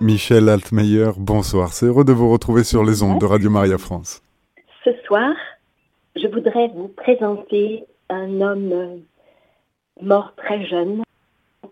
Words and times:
Michel 0.00 0.48
Altmeyer, 0.48 1.10
bonsoir. 1.18 1.74
C'est 1.74 1.84
heureux 1.84 2.04
de 2.04 2.12
vous 2.12 2.30
retrouver 2.32 2.64
sur 2.64 2.82
les 2.82 3.02
ondes 3.02 3.20
de 3.20 3.26
Radio 3.26 3.50
Maria 3.50 3.76
France. 3.76 4.22
Ce 4.82 4.90
soir, 5.06 5.34
je 6.16 6.26
voudrais 6.26 6.68
vous 6.68 6.88
présenter 6.88 7.84
un 8.08 8.40
homme 8.40 8.72
euh, 8.72 8.96
mort 10.00 10.32
très 10.38 10.64
jeune, 10.64 11.02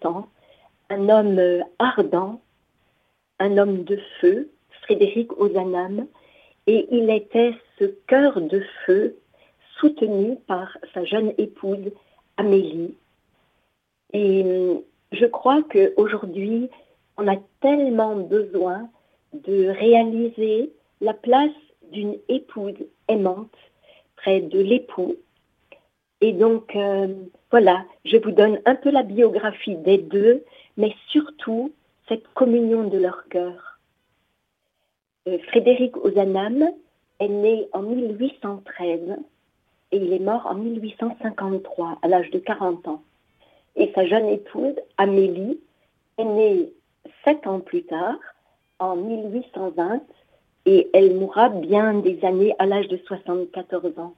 un 0.02 1.08
homme 1.08 1.38
euh, 1.38 1.62
ardent, 1.78 2.38
un 3.40 3.56
homme 3.56 3.84
de 3.84 3.98
feu, 4.20 4.50
Frédéric 4.82 5.32
Ozanam, 5.40 6.06
et 6.66 6.86
il 6.90 7.08
était 7.08 7.54
ce 7.79 7.86
cœur 8.06 8.42
de 8.42 8.62
feu 8.84 9.16
soutenu 9.80 10.36
par 10.46 10.76
sa 10.92 11.02
jeune 11.04 11.32
épouse 11.38 11.90
Amélie. 12.36 12.95
Et 14.12 14.45
euh, 14.45 14.74
je 15.12 15.24
crois 15.24 15.62
qu'aujourd'hui, 15.62 16.68
on 17.19 17.27
a 17.27 17.37
tellement 17.61 18.14
besoin 18.16 18.89
de 19.32 19.68
réaliser 19.68 20.72
la 21.00 21.13
place 21.13 21.50
d'une 21.90 22.17
épouse 22.29 22.79
aimante 23.09 23.54
près 24.17 24.40
de 24.40 24.61
l'époux. 24.61 25.17
Et 26.21 26.32
donc, 26.32 26.75
euh, 26.76 27.09
voilà, 27.50 27.85
je 28.04 28.17
vous 28.17 28.31
donne 28.31 28.61
un 28.64 28.75
peu 28.76 28.90
la 28.90 29.03
biographie 29.03 29.76
des 29.76 29.99
deux, 29.99 30.45
mais 30.76 30.95
surtout 31.09 31.73
cette 32.09 32.27
communion 32.34 32.84
de 32.84 32.98
leur 32.98 33.28
cœur. 33.28 33.81
Euh, 35.27 35.39
Frédéric 35.48 35.97
Ozanam 35.97 36.70
est 37.19 37.28
né 37.28 37.69
en 37.73 37.83
1813 37.83 39.17
et 39.91 39.97
il 39.97 40.12
est 40.12 40.19
mort 40.20 40.47
en 40.47 40.55
1853 40.55 41.98
à 42.00 42.09
l'âge 42.09 42.31
de 42.31 42.39
40 42.39 42.87
ans. 42.89 43.03
Et 43.77 43.91
sa 43.95 44.06
jeune 44.06 44.28
épouse, 44.28 44.75
Amélie, 44.97 45.61
est 46.19 46.25
née 46.25 46.73
sept 47.25 47.47
ans 47.47 47.61
plus 47.61 47.84
tard, 47.84 48.19
en 48.78 48.97
1820, 48.97 50.02
et 50.66 50.89
elle 50.92 51.16
mourra 51.16 51.48
bien 51.48 51.94
des 51.94 52.25
années 52.25 52.55
à 52.59 52.67
l'âge 52.67 52.89
de 52.89 52.98
74 52.98 53.98
ans. 53.98 54.14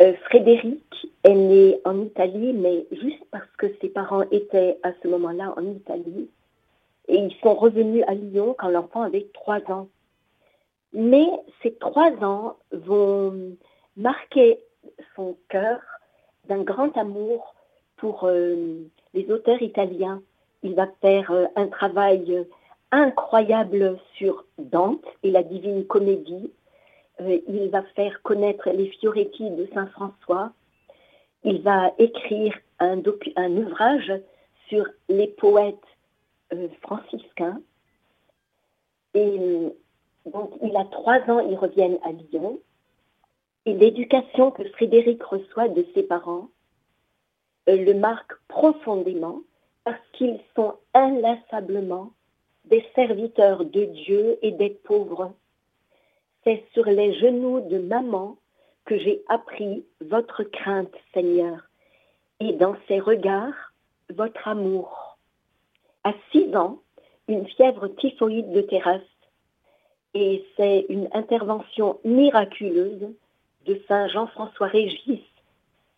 Euh, 0.00 0.14
Frédéric 0.24 0.82
est 1.24 1.34
né 1.34 1.80
en 1.84 2.00
Italie, 2.00 2.52
mais 2.52 2.86
juste 2.92 3.24
parce 3.30 3.50
que 3.56 3.66
ses 3.80 3.88
parents 3.88 4.24
étaient 4.30 4.78
à 4.82 4.92
ce 5.02 5.08
moment-là 5.08 5.54
en 5.56 5.64
Italie, 5.64 6.28
et 7.08 7.16
ils 7.16 7.34
sont 7.42 7.54
revenus 7.54 8.04
à 8.06 8.14
Lyon 8.14 8.54
quand 8.58 8.68
l'enfant 8.68 9.02
avait 9.02 9.28
trois 9.32 9.60
ans. 9.70 9.88
Mais 10.92 11.26
ces 11.62 11.74
trois 11.74 12.12
ans 12.22 12.56
vont 12.72 13.56
marquer 13.96 14.58
son 15.16 15.36
cœur 15.48 15.80
d'un 16.48 16.62
grand 16.62 16.96
amour 16.96 17.54
pour 17.96 18.24
euh, 18.24 18.82
les 19.14 19.30
auteurs 19.30 19.62
italiens 19.62 20.22
il 20.62 20.74
va 20.74 20.86
faire 21.00 21.30
euh, 21.30 21.46
un 21.56 21.66
travail 21.66 22.46
incroyable 22.90 23.98
sur 24.16 24.44
Dante 24.58 25.04
et 25.22 25.30
la 25.30 25.42
Divine 25.42 25.86
Comédie. 25.86 26.50
Euh, 27.20 27.38
il 27.48 27.68
va 27.70 27.82
faire 27.94 28.22
connaître 28.22 28.70
les 28.70 28.88
Fioretti 28.90 29.50
de 29.50 29.68
Saint 29.74 29.86
François. 29.88 30.52
Il 31.44 31.62
va 31.62 31.92
écrire 31.98 32.54
un, 32.78 33.02
ouvrage 33.56 34.12
sur 34.68 34.86
les 35.08 35.28
poètes 35.28 35.76
euh, 36.52 36.68
franciscains. 36.82 37.60
Et 39.14 39.38
donc, 40.26 40.52
il 40.62 40.76
a 40.76 40.84
trois 40.84 41.18
ans, 41.28 41.40
ils 41.40 41.56
reviennent 41.56 41.98
à 42.04 42.12
Lyon. 42.12 42.60
Et 43.66 43.74
l'éducation 43.74 44.50
que 44.50 44.64
Frédéric 44.70 45.22
reçoit 45.22 45.68
de 45.68 45.86
ses 45.94 46.02
parents 46.02 46.48
le 47.66 47.92
marque 47.92 48.32
profondément 48.48 49.42
parce 49.84 50.00
qu'ils 50.12 50.40
sont 50.54 50.74
inlassablement 50.94 52.12
des 52.64 52.84
serviteurs 52.94 53.64
de 53.64 53.84
Dieu 53.84 54.38
et 54.42 54.52
des 54.52 54.70
pauvres. 54.70 55.32
C'est 56.44 56.64
sur 56.72 56.84
les 56.84 57.14
genoux 57.14 57.60
de 57.68 57.78
maman 57.78 58.36
que 58.84 58.98
j'ai 58.98 59.22
appris 59.28 59.84
votre 60.00 60.42
crainte, 60.42 60.94
Seigneur, 61.14 61.68
et 62.40 62.52
dans 62.52 62.76
ses 62.88 62.98
regards, 62.98 63.72
votre 64.10 64.48
amour. 64.48 65.16
À 66.04 66.12
six 66.30 66.54
ans, 66.56 66.80
une 67.28 67.46
fièvre 67.46 67.88
typhoïde 67.88 68.50
de 68.52 68.60
terrasse, 68.62 69.00
et 70.14 70.44
c'est 70.56 70.86
une 70.88 71.08
intervention 71.12 71.98
miraculeuse 72.04 73.08
de 73.66 73.80
Saint 73.88 74.08
Jean-François 74.08 74.66
Régis 74.66 75.22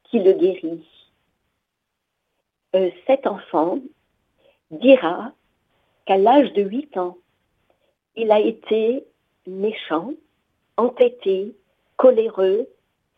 qui 0.04 0.20
le 0.20 0.32
guérit. 0.32 0.86
Euh, 2.74 2.90
cet 3.06 3.26
enfant 3.26 3.78
dira 4.70 5.32
qu'à 6.06 6.16
l'âge 6.16 6.52
de 6.54 6.62
8 6.62 6.96
ans, 6.96 7.16
il 8.16 8.32
a 8.32 8.40
été 8.40 9.04
méchant, 9.46 10.12
entêté, 10.76 11.54
coléreux, 11.96 12.68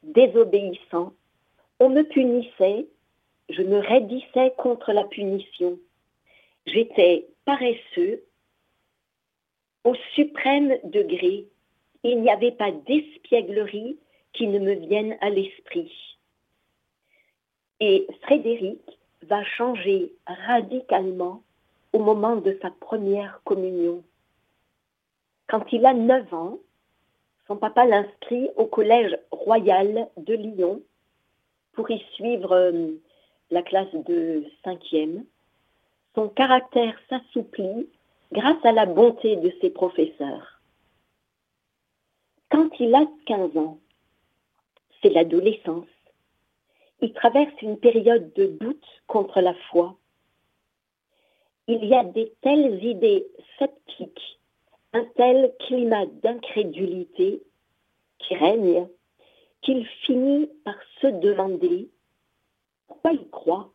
désobéissant. 0.03 1.15
On 1.81 1.89
me 1.89 2.03
punissait, 2.03 2.87
je 3.49 3.63
me 3.63 3.79
raidissais 3.79 4.53
contre 4.59 4.93
la 4.93 5.05
punition. 5.05 5.79
J'étais 6.67 7.27
paresseux 7.47 8.25
au 9.85 9.95
suprême 10.15 10.77
degré. 10.85 11.47
Il 12.03 12.21
n'y 12.21 12.31
avait 12.31 12.53
pas 12.53 12.73
d'espièglerie 12.73 13.99
qui 14.35 14.49
ne 14.49 14.59
me 14.59 14.75
vienne 14.75 15.17
à 15.23 15.31
l'esprit. 15.31 15.93
Et 17.81 18.07
Frédéric 18.23 18.81
va 19.29 19.45
changer 19.45 20.13
radicalement 20.27 21.43
au 21.93 21.99
moment 21.99 22.37
de 22.37 22.59
sa 22.63 22.71
première 22.71 23.41
communion. 23.45 24.03
Quand 25.49 25.65
il 25.73 25.87
a 25.87 25.95
9 25.95 26.35
ans, 26.35 26.59
son 27.47 27.57
papa 27.57 27.85
l'inscrit 27.85 28.51
au 28.57 28.67
collège 28.67 29.17
royal 29.31 30.09
de 30.17 30.35
Lyon 30.35 30.83
pour 31.73 31.91
y 31.91 32.01
suivre 32.15 32.53
euh, 32.53 32.91
la 33.51 33.63
classe 33.63 33.95
de 33.95 34.45
cinquième. 34.65 35.25
Son 36.15 36.29
caractère 36.29 36.99
s'assouplit 37.09 37.89
grâce 38.33 38.65
à 38.65 38.73
la 38.73 38.87
bonté 38.87 39.37
de 39.37 39.53
ses 39.61 39.71
professeurs. 39.71 40.61
Quand 42.51 42.69
il 42.81 42.95
a 42.95 43.07
15 43.27 43.57
ans, 43.57 43.79
c'est 45.03 45.11
l'adolescence 45.11 45.87
il 47.01 47.13
traverse 47.13 47.61
une 47.63 47.79
période 47.79 48.33
de 48.35 48.47
doute 48.47 48.87
contre 49.07 49.41
la 49.41 49.55
foi. 49.71 49.97
Il 51.69 51.85
y 51.85 51.95
a 51.95 52.05
des 52.05 52.33
telles 52.43 52.83
idées 52.83 53.27
sceptiques, 53.59 54.39
un 54.93 55.05
tel 55.17 55.53
climat 55.67 56.07
d'incrédulité 56.07 57.43
qui 58.19 58.35
règne, 58.35 58.89
qu'il 59.63 59.85
finit 60.05 60.49
par 60.65 60.77
se 61.01 61.09
demander 61.09 61.89
pourquoi 62.87 63.13
il 63.13 63.29
croit. 63.31 63.71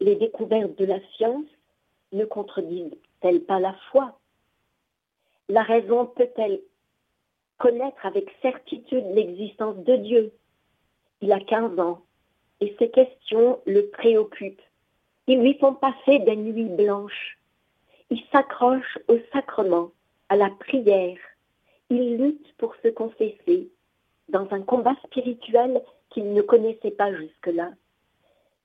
Les 0.00 0.16
découvertes 0.16 0.76
de 0.78 0.86
la 0.86 1.00
science 1.16 1.46
ne 2.12 2.24
contredisent-elles 2.24 3.44
pas 3.44 3.60
la 3.60 3.74
foi? 3.90 4.18
La 5.48 5.62
raison 5.62 6.06
peut-elle 6.06 6.60
connaître 7.58 8.04
avec 8.06 8.30
certitude 8.40 9.04
l'existence 9.14 9.76
de 9.84 9.96
Dieu? 9.96 10.32
Il 11.22 11.32
a 11.32 11.40
15 11.40 11.78
ans 11.78 12.02
et 12.60 12.74
ces 12.78 12.90
questions 12.90 13.60
le 13.64 13.88
préoccupent. 13.88 14.60
Ils 15.28 15.40
lui 15.40 15.54
font 15.58 15.74
passer 15.74 16.18
des 16.18 16.36
nuits 16.36 16.68
blanches. 16.68 17.38
Il 18.10 18.20
s'accroche 18.32 18.98
au 19.08 19.18
sacrement, 19.32 19.90
à 20.28 20.36
la 20.36 20.50
prière. 20.50 21.16
Il 21.90 22.18
lutte 22.18 22.52
pour 22.58 22.74
se 22.82 22.88
confesser 22.88 23.70
dans 24.28 24.46
un 24.50 24.62
combat 24.62 24.96
spirituel 25.06 25.80
qu'il 26.10 26.32
ne 26.32 26.42
connaissait 26.42 26.90
pas 26.90 27.14
jusque-là. 27.14 27.70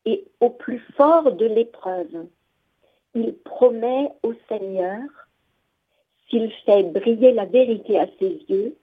Et 0.05 0.25
au 0.39 0.49
plus 0.49 0.79
fort 0.95 1.31
de 1.31 1.45
l'épreuve, 1.45 2.27
il 3.13 3.35
promet 3.35 4.11
au 4.23 4.33
Seigneur, 4.47 5.01
s'il 6.29 6.51
fait 6.65 6.83
briller 6.83 7.33
la 7.33 7.45
vérité 7.45 7.99
à 7.99 8.07
ses 8.19 8.45
yeux, 8.49 8.75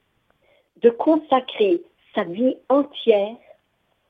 de 0.76 0.90
consacrer 0.90 1.82
sa 2.14 2.24
vie 2.24 2.56
entière 2.68 3.36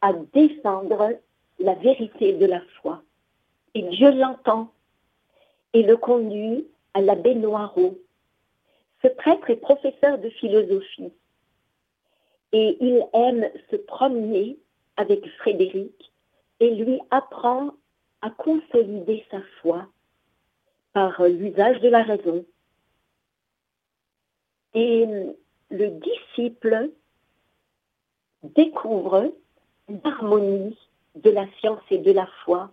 à 0.04 0.12
défendre 0.12 1.18
la 1.58 1.74
vérité 1.76 2.34
de 2.34 2.44
la 2.44 2.60
foi. 2.76 3.02
Et 3.72 3.80
Dieu 3.84 4.10
l'entend 4.10 4.70
et 5.72 5.82
le 5.82 5.96
conduit 5.96 6.66
à 6.92 7.00
l'abbé 7.00 7.34
Noireau. 7.34 7.98
Ce 9.00 9.08
prêtre 9.08 9.48
est 9.48 9.56
professeur 9.56 10.18
de 10.18 10.28
philosophie 10.28 11.10
et 12.52 12.76
il 12.82 13.02
aime 13.14 13.48
se 13.70 13.76
promener 13.76 14.58
avec 14.98 15.26
Frédéric 15.38 16.12
et 16.60 16.74
lui 16.74 17.00
apprend 17.10 17.70
à 18.20 18.28
consolider 18.28 19.24
sa 19.30 19.40
foi 19.62 19.86
par 20.92 21.22
l'usage 21.22 21.80
de 21.80 21.88
la 21.88 22.02
raison. 22.02 22.44
Et 24.74 25.06
le 25.70 25.88
disciple 25.88 26.90
découvre 28.42 29.32
l'harmonie 29.88 30.76
de 31.14 31.30
la 31.30 31.46
science 31.58 31.82
et 31.90 31.98
de 31.98 32.12
la 32.12 32.26
foi. 32.44 32.70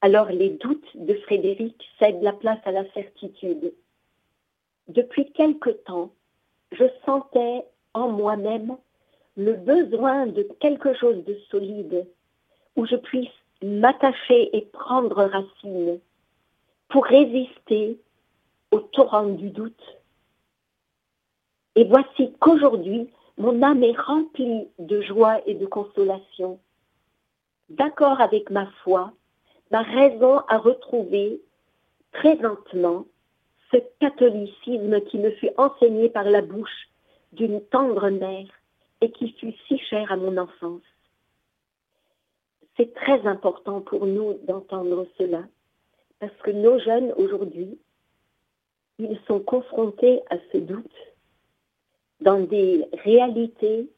Alors 0.00 0.26
les 0.26 0.50
doutes 0.50 0.96
de 0.96 1.14
Frédéric 1.14 1.76
cèdent 1.98 2.22
la 2.22 2.32
place 2.32 2.60
à 2.64 2.72
la 2.72 2.90
certitude. 2.92 3.72
Depuis 4.88 5.32
quelque 5.32 5.70
temps, 5.70 6.12
je 6.72 6.84
sentais 7.06 7.64
en 7.94 8.08
moi-même 8.08 8.76
le 9.36 9.54
besoin 9.54 10.26
de 10.26 10.42
quelque 10.60 10.94
chose 10.94 11.24
de 11.24 11.38
solide 11.50 12.06
où 12.76 12.86
je 12.86 12.96
puisse 12.96 13.28
m'attacher 13.62 14.56
et 14.56 14.62
prendre 14.62 15.24
racine 15.24 15.98
pour 16.88 17.06
résister 17.06 17.98
au 18.70 18.80
torrent 18.80 19.26
du 19.26 19.50
doute. 19.50 19.98
Et 21.76 21.84
voici 21.84 22.32
qu'aujourd'hui, 22.40 23.08
mon 23.36 23.62
âme 23.62 23.82
est 23.82 23.98
remplie 23.98 24.68
de 24.78 25.00
joie 25.02 25.40
et 25.46 25.54
de 25.54 25.66
consolation. 25.66 26.60
D'accord 27.68 28.20
avec 28.20 28.50
ma 28.50 28.66
foi, 28.82 29.12
ma 29.70 29.82
raison 29.82 30.38
a 30.48 30.58
retrouvé 30.58 31.40
présentement 32.12 33.06
ce 33.72 33.78
catholicisme 33.98 35.00
qui 35.02 35.18
me 35.18 35.30
fut 35.32 35.50
enseigné 35.56 36.08
par 36.08 36.24
la 36.24 36.42
bouche 36.42 36.88
d'une 37.32 37.60
tendre 37.60 38.08
mère 38.10 38.46
et 39.00 39.10
qui 39.10 39.32
fut 39.32 39.54
si 39.66 39.78
cher 39.78 40.12
à 40.12 40.16
mon 40.16 40.36
enfance. 40.36 40.82
C'est 42.76 42.94
très 42.94 43.26
important 43.26 43.80
pour 43.80 44.06
nous 44.06 44.34
d'entendre 44.44 45.06
cela, 45.18 45.42
parce 46.20 46.36
que 46.42 46.50
nos 46.50 46.78
jeunes 46.78 47.12
aujourd'hui, 47.16 47.78
ils 48.98 49.18
sont 49.26 49.40
confrontés 49.40 50.22
à 50.30 50.36
ce 50.52 50.58
doute 50.58 51.13
dans 52.24 52.40
des 52.40 52.86
réalités 53.04 53.90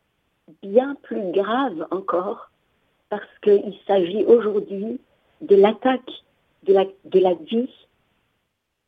bien 0.61 0.97
plus 0.97 1.31
graves 1.31 1.87
encore, 1.93 2.51
parce 3.09 3.39
qu'il 3.41 3.75
s'agit 3.87 4.25
aujourd'hui 4.25 5.01
de 5.41 5.55
l'attaque 5.55 6.11
de 6.65 6.73
la, 6.73 6.87
de 7.05 7.19
la 7.21 7.35
vie, 7.35 7.71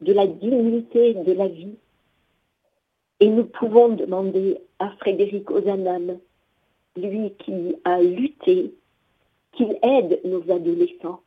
de 0.00 0.12
la 0.12 0.26
dignité 0.26 1.14
de 1.14 1.32
la 1.32 1.46
vie. 1.46 1.76
Et 3.20 3.28
nous 3.28 3.44
pouvons 3.44 3.90
demander 3.90 4.58
à 4.80 4.90
Frédéric 4.96 5.50
Ozanam, 5.52 6.18
lui 6.96 7.32
qui 7.38 7.76
a 7.84 8.00
lutté, 8.00 8.74
qu'il 9.52 9.78
aide 9.82 10.20
nos 10.24 10.42
adolescents. 10.50 11.22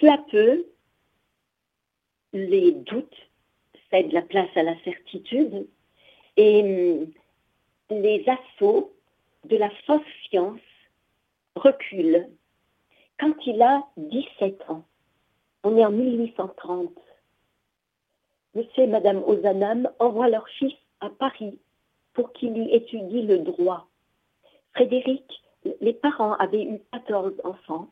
Peu 0.00 0.08
à 0.08 0.18
peu, 0.30 0.66
les 2.32 2.72
doutes 2.72 3.28
cèdent 3.94 4.12
la 4.12 4.22
place 4.22 4.50
à 4.56 4.62
la 4.62 4.76
certitude 4.82 5.68
et 6.36 6.62
hum, 6.62 7.06
les 7.90 8.24
assauts 8.28 8.92
de 9.44 9.56
la 9.56 9.70
fausse 9.86 10.00
science 10.28 10.60
reculent. 11.54 12.28
Quand 13.20 13.34
il 13.46 13.62
a 13.62 13.84
17 13.96 14.62
ans, 14.68 14.84
on 15.62 15.76
est 15.76 15.84
en 15.84 15.92
1830, 15.92 16.90
Monsieur 18.54 18.84
et 18.84 18.88
Madame 18.88 19.22
Ozanam 19.24 19.88
envoient 19.98 20.28
leur 20.28 20.48
fils 20.48 20.74
à 21.00 21.10
Paris 21.10 21.58
pour 22.12 22.32
qu'il 22.32 22.56
y 22.56 22.74
étudie 22.74 23.22
le 23.22 23.38
droit. 23.38 23.88
Frédéric, 24.74 25.24
les 25.80 25.92
parents 25.92 26.34
avaient 26.34 26.64
eu 26.64 26.80
14 26.92 27.34
enfants, 27.44 27.88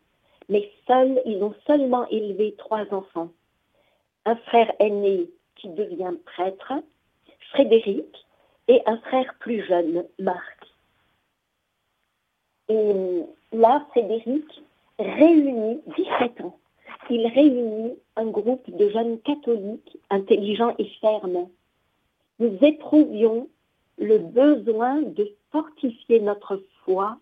mais 0.49 0.71
seuls, 0.87 1.21
ils 1.25 1.43
ont 1.43 1.55
seulement 1.67 2.09
élevé 2.09 2.55
trois 2.59 2.93
enfants. 2.93 3.31
Un 4.25 4.37
frère 4.37 4.73
aîné 4.79 5.31
qui 5.57 5.69
devient 5.69 6.15
prêtre, 6.25 6.73
Frédéric, 7.51 8.27
et 8.69 8.81
un 8.87 8.99
frère 8.99 9.35
plus 9.41 9.65
jeune, 9.67 10.05
Marc. 10.19 10.67
Et 12.69 13.23
là, 13.53 13.85
Frédéric 13.91 14.63
réunit 14.99 15.81
17 15.97 16.41
ans 16.43 16.57
il 17.13 17.27
réunit 17.27 17.95
un 18.17 18.27
groupe 18.27 18.69
de 18.75 18.89
jeunes 18.89 19.21
catholiques 19.21 19.99
intelligents 20.09 20.75
et 20.79 20.89
fermes. 21.01 21.49
Nous 22.39 22.57
éprouvions 22.63 23.49
le 23.99 24.19
besoin 24.19 25.03
de 25.03 25.31
fortifier 25.51 26.21
notre 26.21 26.63
foi 26.85 27.19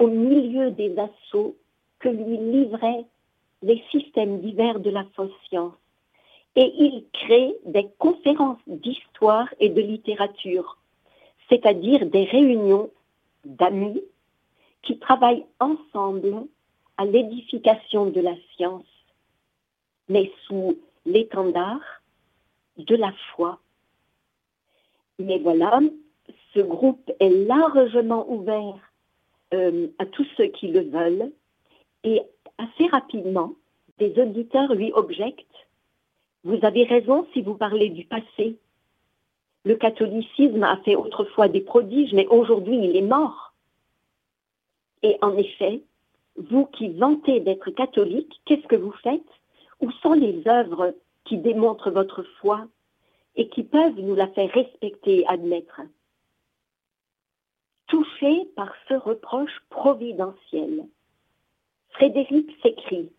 au 0.00 0.08
milieu 0.08 0.72
des 0.72 0.96
assauts 0.98 1.54
que 2.00 2.08
lui 2.08 2.36
livraient 2.36 3.04
les 3.62 3.82
systèmes 3.92 4.40
divers 4.40 4.80
de 4.80 4.90
la 4.90 5.04
fausse 5.14 5.30
science. 5.48 5.74
Et 6.60 6.72
il 6.76 7.04
crée 7.12 7.54
des 7.66 7.88
conférences 7.98 8.58
d'histoire 8.66 9.48
et 9.60 9.68
de 9.68 9.80
littérature, 9.80 10.78
c'est-à-dire 11.48 12.04
des 12.06 12.24
réunions 12.24 12.90
d'amis 13.44 14.02
qui 14.82 14.98
travaillent 14.98 15.46
ensemble 15.60 16.46
à 16.96 17.04
l'édification 17.04 18.06
de 18.06 18.20
la 18.20 18.34
science 18.54 18.84
mais 20.08 20.32
sous 20.46 20.78
l'étendard 21.06 21.80
de 22.76 22.96
la 22.96 23.12
foi. 23.32 23.58
Mais 25.18 25.38
voilà, 25.38 25.80
ce 26.54 26.60
groupe 26.60 27.10
est 27.20 27.46
largement 27.46 28.30
ouvert 28.30 28.78
euh, 29.54 29.88
à 29.98 30.06
tous 30.06 30.26
ceux 30.36 30.46
qui 30.46 30.68
le 30.68 30.82
veulent 30.82 31.32
et 32.04 32.22
assez 32.58 32.86
rapidement, 32.86 33.54
des 33.98 34.18
auditeurs 34.20 34.74
lui 34.74 34.92
objectent. 34.92 35.67
Vous 36.44 36.58
avez 36.62 36.84
raison 36.84 37.26
si 37.32 37.42
vous 37.42 37.54
parlez 37.54 37.88
du 37.90 38.04
passé. 38.04 38.58
Le 39.64 39.74
catholicisme 39.74 40.62
a 40.62 40.76
fait 40.78 40.96
autrefois 40.96 41.48
des 41.48 41.60
prodiges, 41.60 42.12
mais 42.12 42.26
aujourd'hui 42.28 42.76
il 42.76 42.96
est 42.96 43.02
mort. 43.02 43.54
Et 45.02 45.18
en 45.20 45.36
effet, 45.36 45.82
vous 46.36 46.66
qui 46.66 46.88
vantez 46.90 47.40
d'être 47.40 47.70
catholique, 47.70 48.40
qu'est-ce 48.44 48.66
que 48.66 48.76
vous 48.76 48.94
faites? 49.02 49.28
Où 49.80 49.90
sont 49.90 50.12
les 50.12 50.46
œuvres 50.46 50.94
qui 51.24 51.36
démontrent 51.36 51.90
votre 51.90 52.22
foi 52.40 52.66
et 53.36 53.48
qui 53.48 53.62
peuvent 53.62 53.98
nous 53.98 54.14
la 54.14 54.28
faire 54.28 54.50
respecter 54.50 55.20
et 55.20 55.26
admettre? 55.26 55.80
Touché 57.88 58.48
par 58.54 58.72
ce 58.88 58.94
reproche 58.94 59.60
providentiel, 59.70 60.86
Frédéric 61.90 62.50
s'écrit 62.62 63.10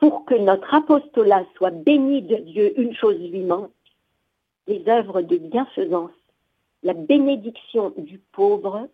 Pour 0.00 0.24
que 0.24 0.34
notre 0.34 0.74
apostolat 0.74 1.44
soit 1.56 1.70
béni 1.70 2.22
de 2.22 2.36
Dieu, 2.36 2.78
une 2.80 2.94
chose 2.94 3.18
lui 3.18 3.42
manque 3.42 3.70
les 4.66 4.88
œuvres 4.88 5.22
de 5.22 5.36
bienfaisance, 5.36 6.10
la 6.82 6.94
bénédiction 6.94 7.92
du 7.96 8.18
pauvre, 8.32 8.88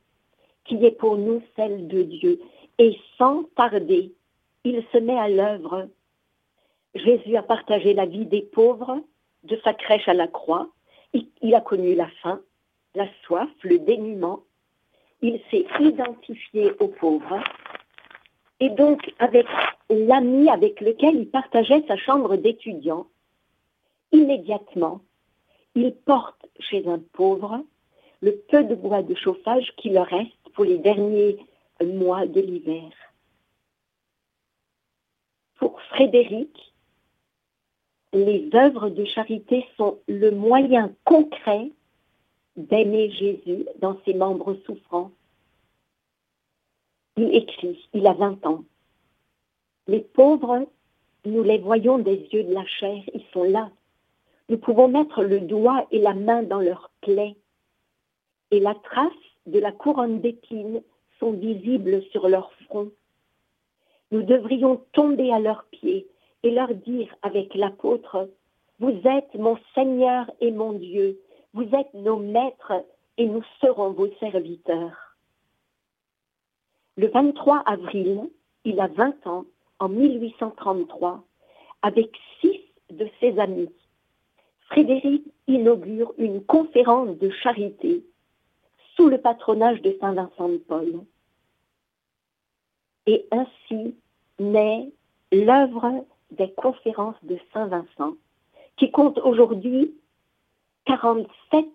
qui 0.64 0.84
est 0.84 0.98
pour 0.98 1.16
nous 1.16 1.42
celle 1.54 1.86
de 1.88 2.02
Dieu. 2.02 2.40
Et 2.78 2.98
sans 3.18 3.44
tarder, 3.56 4.12
il 4.64 4.84
se 4.92 4.98
met 4.98 5.18
à 5.18 5.28
l'œuvre 5.28 5.88
Jésus 6.96 7.36
a 7.36 7.42
partagé 7.42 7.94
la 7.94 8.06
vie 8.06 8.26
des 8.26 8.42
pauvres 8.42 9.00
de 9.44 9.60
sa 9.64 9.74
crèche 9.74 10.08
à 10.08 10.14
la 10.14 10.28
croix. 10.28 10.68
Il, 11.12 11.54
a 11.54 11.60
connu 11.60 11.94
la 11.94 12.08
faim, 12.22 12.40
la 12.94 13.06
soif, 13.24 13.48
le 13.62 13.78
dénuement. 13.78 14.40
Il 15.22 15.40
s'est 15.50 15.66
identifié 15.80 16.72
aux 16.80 16.88
pauvres. 16.88 17.42
Et 18.60 18.70
donc, 18.70 19.12
avec 19.18 19.46
l'ami 19.90 20.48
avec 20.48 20.80
lequel 20.80 21.16
il 21.16 21.30
partageait 21.30 21.84
sa 21.86 21.96
chambre 21.96 22.36
d'étudiant, 22.36 23.06
immédiatement, 24.12 25.00
il 25.74 25.94
porte 25.94 26.46
chez 26.58 26.86
un 26.88 26.98
pauvre 27.12 27.62
le 28.22 28.36
peu 28.48 28.64
de 28.64 28.74
bois 28.74 29.02
de 29.02 29.14
chauffage 29.14 29.72
qui 29.76 29.90
leur 29.90 30.06
reste 30.06 30.32
pour 30.54 30.64
les 30.64 30.78
derniers 30.78 31.36
mois 31.84 32.26
de 32.26 32.40
l'hiver. 32.40 32.90
Pour 35.58 35.80
Frédéric, 35.82 36.74
les 38.12 38.48
œuvres 38.54 38.88
de 38.88 39.04
charité 39.04 39.66
sont 39.76 39.98
le 40.08 40.30
moyen 40.30 40.94
concret 41.04 41.70
d'aimer 42.56 43.10
Jésus 43.10 43.66
dans 43.80 43.98
ses 44.04 44.14
membres 44.14 44.56
souffrants. 44.64 45.10
Il 47.16 47.34
écrit, 47.34 47.88
il 47.94 48.06
a 48.06 48.12
20 48.12 48.44
ans. 48.46 48.64
Les 49.86 50.00
pauvres, 50.00 50.66
nous 51.24 51.42
les 51.42 51.58
voyons 51.58 51.98
des 51.98 52.28
yeux 52.32 52.44
de 52.44 52.52
la 52.52 52.66
chair, 52.66 53.02
ils 53.14 53.24
sont 53.32 53.44
là. 53.44 53.70
Nous 54.48 54.58
pouvons 54.58 54.88
mettre 54.88 55.22
le 55.22 55.40
doigt 55.40 55.86
et 55.90 55.98
la 55.98 56.12
main 56.12 56.42
dans 56.42 56.60
leurs 56.60 56.90
plaies. 57.00 57.36
Et 58.50 58.60
la 58.60 58.74
trace 58.74 59.12
de 59.46 59.58
la 59.58 59.72
couronne 59.72 60.20
d'épines 60.20 60.82
sont 61.18 61.32
visibles 61.32 62.02
sur 62.12 62.28
leur 62.28 62.52
front. 62.66 62.90
Nous 64.10 64.22
devrions 64.22 64.84
tomber 64.92 65.32
à 65.32 65.40
leurs 65.40 65.64
pieds 65.70 66.06
et 66.42 66.50
leur 66.50 66.74
dire 66.74 67.14
avec 67.22 67.54
l'apôtre, 67.54 68.28
Vous 68.78 69.00
êtes 69.04 69.34
mon 69.34 69.58
Seigneur 69.74 70.30
et 70.40 70.50
mon 70.50 70.74
Dieu, 70.74 71.18
vous 71.54 71.68
êtes 71.74 71.94
nos 71.94 72.18
maîtres 72.18 72.84
et 73.16 73.26
nous 73.26 73.42
serons 73.60 73.92
vos 73.92 74.12
serviteurs. 74.20 75.05
Le 76.96 77.08
23 77.08 77.58
avril, 77.66 78.30
il 78.64 78.80
a 78.80 78.86
20 78.88 79.26
ans, 79.26 79.44
en 79.78 79.88
1833, 79.88 81.22
avec 81.82 82.10
six 82.40 82.60
de 82.90 83.08
ses 83.20 83.38
amis, 83.38 83.68
Frédéric 84.68 85.22
inaugure 85.46 86.12
une 86.18 86.42
conférence 86.42 87.16
de 87.18 87.30
charité 87.30 88.04
sous 88.96 89.08
le 89.08 89.18
patronage 89.18 89.80
de 89.82 89.96
Saint 90.00 90.14
Vincent 90.14 90.48
de 90.48 90.56
Paul. 90.56 91.00
Et 93.06 93.26
ainsi 93.30 93.94
naît 94.40 94.90
l'œuvre 95.30 96.04
des 96.32 96.50
conférences 96.52 97.22
de 97.22 97.38
Saint-Vincent, 97.52 98.14
qui 98.76 98.90
compte 98.90 99.18
aujourd'hui 99.18 99.94
47 100.86 101.66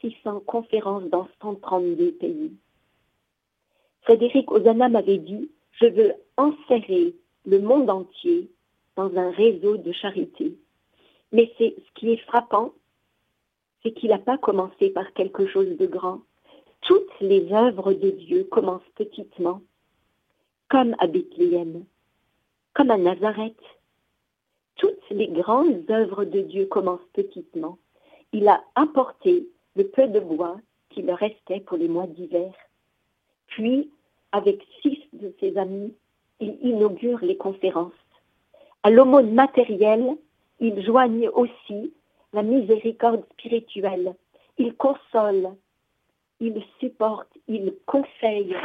600 0.00 0.40
conférences 0.40 1.04
dans 1.04 1.26
132 1.40 2.12
pays. 2.12 2.52
Frédéric 4.10 4.50
Ozana 4.50 4.88
m'avait 4.88 5.18
dit, 5.18 5.52
je 5.80 5.86
veux 5.86 6.14
enserrer 6.36 7.14
le 7.46 7.60
monde 7.60 7.88
entier 7.88 8.50
dans 8.96 9.16
un 9.16 9.30
réseau 9.30 9.76
de 9.76 9.92
charité. 9.92 10.58
Mais 11.30 11.52
c'est 11.56 11.76
ce 11.76 11.92
qui 11.94 12.10
est 12.10 12.24
frappant, 12.26 12.72
c'est 13.80 13.92
qu'il 13.92 14.10
n'a 14.10 14.18
pas 14.18 14.36
commencé 14.36 14.90
par 14.90 15.12
quelque 15.12 15.46
chose 15.46 15.76
de 15.76 15.86
grand. 15.86 16.22
Toutes 16.80 17.20
les 17.20 17.52
œuvres 17.52 17.92
de 17.92 18.10
Dieu 18.10 18.42
commencent 18.50 18.82
petitement, 18.96 19.62
comme 20.68 20.96
à 20.98 21.06
Bethléem, 21.06 21.84
comme 22.74 22.90
à 22.90 22.98
Nazareth. 22.98 23.62
Toutes 24.74 25.08
les 25.10 25.28
grandes 25.28 25.88
œuvres 25.88 26.24
de 26.24 26.40
Dieu 26.40 26.66
commencent 26.66 27.08
petitement. 27.12 27.78
Il 28.32 28.48
a 28.48 28.64
apporté 28.74 29.46
le 29.76 29.84
peu 29.84 30.08
de 30.08 30.18
bois 30.18 30.56
qui 30.88 31.02
leur 31.02 31.18
restait 31.18 31.60
pour 31.60 31.76
les 31.76 31.86
mois 31.86 32.08
d'hiver. 32.08 32.52
Puis, 33.46 33.88
avec 34.32 34.62
six 34.82 34.98
de 35.12 35.34
ses 35.40 35.56
amis, 35.56 35.94
il 36.40 36.56
inaugure 36.62 37.18
les 37.22 37.36
conférences. 37.36 37.92
À 38.82 38.90
l'aumône 38.90 39.32
matérielle, 39.34 40.16
il 40.60 40.82
joigne 40.84 41.28
aussi 41.28 41.92
la 42.32 42.42
miséricorde 42.42 43.24
spirituelle. 43.32 44.14
Il 44.58 44.74
console, 44.74 45.50
il 46.40 46.62
supporte, 46.78 47.28
il 47.48 47.74
conseille. 47.86 48.56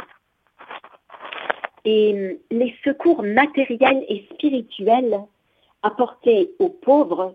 Et 1.84 2.40
les 2.50 2.74
secours 2.84 3.22
matériels 3.22 4.04
et 4.08 4.26
spirituels 4.32 5.20
apportés 5.82 6.54
aux 6.58 6.70
pauvres 6.70 7.34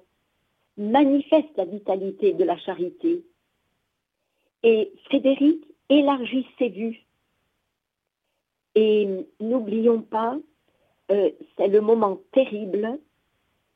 manifestent 0.77 1.57
la 1.57 1.65
vitalité 1.65 2.33
de 2.33 2.43
la 2.43 2.57
charité. 2.57 3.23
Et 4.63 4.91
Frédéric 5.05 5.63
élargit 5.89 6.47
ses 6.57 6.69
vues. 6.69 7.01
Et 8.75 9.27
n'oublions 9.39 10.01
pas, 10.01 10.37
euh, 11.11 11.29
c'est 11.57 11.67
le 11.67 11.81
moment 11.81 12.19
terrible 12.31 12.99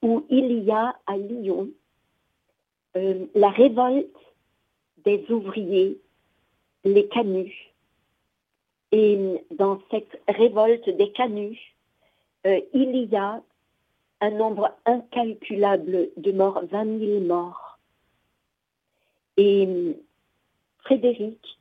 où 0.02 0.25
il 0.30 0.64
y 0.64 0.72
a 0.72 0.96
à 1.06 1.18
Lyon 1.18 1.70
euh, 2.96 3.25
la 3.36 3.50
révolte 3.50 4.16
des 5.04 5.25
ouvriers, 5.30 6.00
les 6.84 7.08
canuts. 7.08 7.74
Et 8.92 9.44
dans 9.52 9.82
cette 9.92 10.22
révolte 10.28 10.90
des 10.90 11.12
canuts, 11.12 11.75
euh, 12.46 12.62
il 12.74 13.10
y 13.12 13.16
a 13.16 13.42
un 14.22 14.30
nombre 14.32 14.72
incalculable 14.86 16.10
de 16.16 16.32
morts, 16.32 16.64
20 16.72 17.00
000 17.00 17.20
morts. 17.22 17.78
Et 19.38 19.98
Frédéric, 20.84 21.60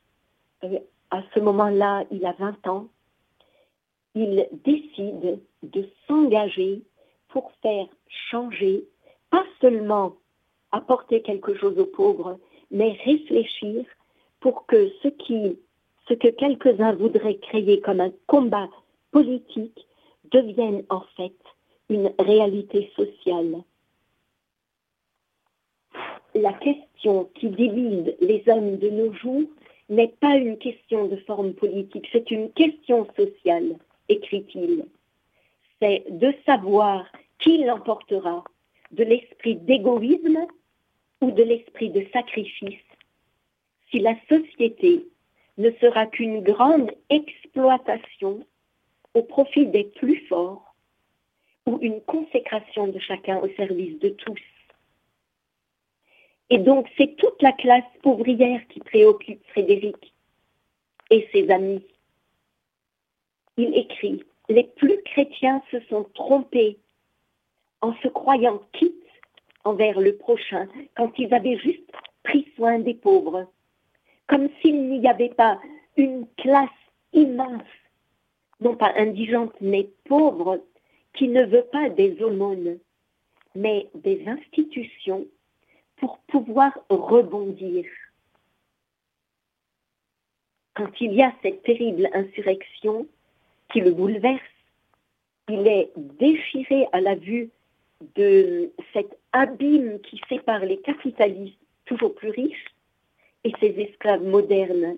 euh, 0.63 0.79
à 1.11 1.21
ce 1.33 1.39
moment-là, 1.39 2.05
il 2.11 2.25
a 2.25 2.33
20 2.33 2.67
ans, 2.67 2.87
il 4.15 4.47
décide 4.63 5.39
de 5.63 5.85
s'engager 6.07 6.81
pour 7.27 7.51
faire 7.61 7.87
changer, 8.29 8.85
pas 9.29 9.45
seulement 9.61 10.15
apporter 10.71 11.21
quelque 11.21 11.53
chose 11.55 11.77
aux 11.77 11.85
pauvres, 11.85 12.39
mais 12.71 12.97
réfléchir 13.03 13.85
pour 14.39 14.65
que 14.65 14.89
ce 15.03 15.09
que 15.09 16.27
quelques-uns 16.29 16.93
voudraient 16.93 17.37
créer 17.37 17.81
comme 17.81 17.99
un 17.99 18.11
combat 18.27 18.69
politique 19.11 19.85
devienne 20.31 20.83
en 20.89 21.01
fait 21.17 21.35
une 21.89 22.11
réalité 22.19 22.91
sociale. 22.95 23.63
La 26.33 26.53
question 26.53 27.29
qui 27.35 27.49
divise 27.49 28.13
les 28.19 28.43
hommes 28.47 28.77
de 28.77 28.89
nos 28.89 29.13
jours 29.13 29.49
n'est 29.89 30.13
pas 30.19 30.35
une 30.35 30.57
question 30.57 31.07
de 31.07 31.15
forme 31.17 31.53
politique, 31.53 32.07
c'est 32.11 32.31
une 32.31 32.51
question 32.51 33.07
sociale, 33.15 33.77
écrit-il. 34.09 34.85
C'est 35.81 36.05
de 36.09 36.33
savoir 36.45 37.05
qui 37.39 37.63
l'emportera, 37.63 38.43
de 38.91 39.03
l'esprit 39.03 39.55
d'égoïsme 39.55 40.45
ou 41.21 41.31
de 41.31 41.43
l'esprit 41.43 41.89
de 41.89 42.05
sacrifice, 42.13 42.83
si 43.89 43.99
la 43.99 44.15
société 44.29 45.05
ne 45.57 45.71
sera 45.81 46.05
qu'une 46.05 46.41
grande 46.41 46.91
exploitation 47.09 48.45
au 49.13 49.23
profit 49.23 49.67
des 49.67 49.85
plus 49.85 50.25
forts 50.27 50.75
ou 51.65 51.79
une 51.81 52.01
consécration 52.01 52.87
de 52.87 52.99
chacun 52.99 53.37
au 53.39 53.49
service 53.55 53.97
de 53.99 54.09
tous. 54.09 54.41
Et 56.49 56.59
donc 56.59 56.87
c'est 56.97 57.15
toute 57.15 57.41
la 57.41 57.53
classe 57.53 57.83
ouvrière 58.03 58.61
qui 58.67 58.79
préoccupe 58.79 59.43
Frédéric 59.47 60.13
et 61.09 61.27
ses 61.31 61.49
amis. 61.49 61.83
Il 63.57 63.75
écrit, 63.77 64.23
les 64.49 64.63
plus 64.63 65.01
chrétiens 65.03 65.61
se 65.71 65.79
sont 65.81 66.05
trompés 66.13 66.77
en 67.81 67.93
se 68.01 68.07
croyant 68.07 68.61
quittes 68.73 68.93
envers 69.63 69.99
le 69.99 70.15
prochain 70.17 70.67
quand 70.95 71.11
ils 71.17 71.33
avaient 71.33 71.57
juste 71.57 71.91
pris 72.23 72.47
soin 72.55 72.79
des 72.79 72.93
pauvres, 72.93 73.47
comme 74.27 74.49
s'il 74.61 74.89
n'y 74.89 75.07
avait 75.07 75.29
pas 75.29 75.59
une 75.97 76.27
classe 76.37 76.69
immense, 77.13 77.63
non 78.59 78.75
pas 78.75 78.93
indigente 78.97 79.53
mais 79.61 79.89
pauvre, 80.05 80.61
qui 81.13 81.27
ne 81.27 81.45
veut 81.45 81.65
pas 81.71 81.89
des 81.89 82.21
aumônes, 82.21 82.77
mais 83.55 83.87
des 83.95 84.27
institutions 84.27 85.25
pour 85.97 86.19
pouvoir 86.27 86.77
rebondir. 86.89 87.85
Quand 90.75 90.89
il 90.99 91.13
y 91.13 91.23
a 91.23 91.33
cette 91.41 91.63
terrible 91.63 92.09
insurrection 92.13 93.07
qui 93.75 93.81
le 93.81 93.91
bouleverse, 93.91 94.41
il 95.49 95.67
est 95.67 95.91
déchiré 95.97 96.87
à 96.93 97.01
la 97.01 97.15
vue 97.15 97.49
de 98.15 98.71
cet 98.93 99.17
abîme 99.33 99.99
qui 99.99 100.21
sépare 100.29 100.63
les 100.63 100.79
capitalistes 100.79 101.59
toujours 101.83 102.15
plus 102.15 102.29
riches 102.29 102.67
et 103.43 103.51
ces 103.59 103.75
esclaves 103.77 104.23
modernes. 104.23 104.95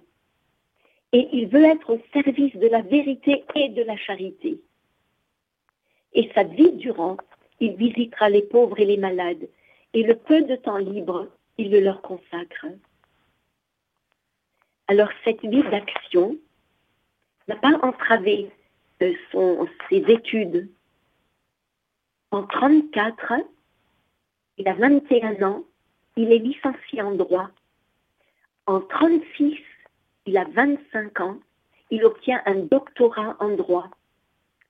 Et 1.12 1.28
il 1.34 1.48
veut 1.48 1.66
être 1.66 1.92
au 1.92 2.00
service 2.14 2.56
de 2.56 2.68
la 2.68 2.82
vérité 2.82 3.44
et 3.56 3.70
de 3.70 3.82
la 3.82 3.98
charité. 3.98 4.62
Et 6.14 6.30
sa 6.36 6.44
vie 6.44 6.74
durant, 6.74 7.18
il 7.60 7.76
visitera 7.78 8.30
les 8.30 8.44
pauvres 8.44 8.80
et 8.80 8.86
les 8.86 8.98
malades, 8.98 9.48
et 9.94 10.04
le 10.04 10.16
peu 10.16 10.44
de 10.44 10.56
temps 10.56 10.78
libre, 10.78 11.28
il 11.58 11.72
le 11.72 11.80
leur 11.80 12.04
consacre. 12.04 12.68
Alors 14.88 15.10
cette 15.24 15.44
vie 15.44 15.64
d'action 15.64 16.38
n'a 17.48 17.56
pas 17.56 17.80
entravé 17.82 18.52
ses 19.00 20.04
études 20.08 20.70
en 22.32 22.44
34, 22.44 23.34
il 24.58 24.68
a 24.68 24.74
21 24.74 25.44
ans, 25.44 25.64
il 26.18 26.32
est 26.32 26.40
licencié 26.40 27.02
en 27.02 27.12
droit. 27.12 27.50
En 28.66 28.82
36, 28.82 29.58
il 30.26 30.38
a 30.38 30.44
25 30.44 31.22
ans, 31.22 31.40
il 31.90 32.04
obtient 32.04 32.42
un 32.46 32.56
doctorat 32.56 33.38
en 33.40 33.56
droit 33.56 33.90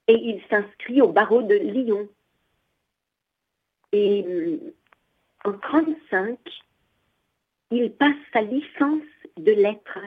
et 0.07 0.13
il 0.13 0.41
s'inscrit 0.49 1.01
au 1.01 1.11
barreau 1.11 1.41
de 1.41 1.55
Lyon. 1.55 2.07
Et 3.91 4.23
euh, 4.27 4.75
en 5.43 5.53
35, 5.53 6.37
il 7.71 7.91
passe 7.93 8.15
sa 8.33 8.41
licence 8.41 9.01
de 9.37 9.51
lettres. 9.51 9.99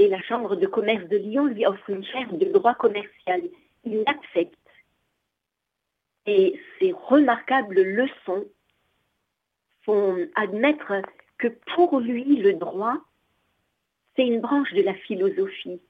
Et 0.00 0.08
la 0.08 0.22
Chambre 0.22 0.56
de 0.56 0.66
commerce 0.66 1.06
de 1.10 1.18
Lyon 1.18 1.44
lui 1.44 1.66
offre 1.66 1.90
une 1.90 2.02
chaire 2.02 2.32
de 2.32 2.46
droit 2.46 2.74
commercial. 2.74 3.42
Il 3.84 4.02
l'accepte. 4.06 4.56
Et 6.24 6.58
ces 6.78 6.92
remarquables 6.92 7.82
leçons 7.82 8.46
font 9.82 10.26
admettre 10.36 11.02
que 11.36 11.48
pour 11.74 12.00
lui, 12.00 12.24
le 12.36 12.54
droit, 12.54 12.96
c'est 14.16 14.26
une 14.26 14.40
branche 14.40 14.72
de 14.72 14.80
la 14.80 14.94
philosophie. 14.94 15.82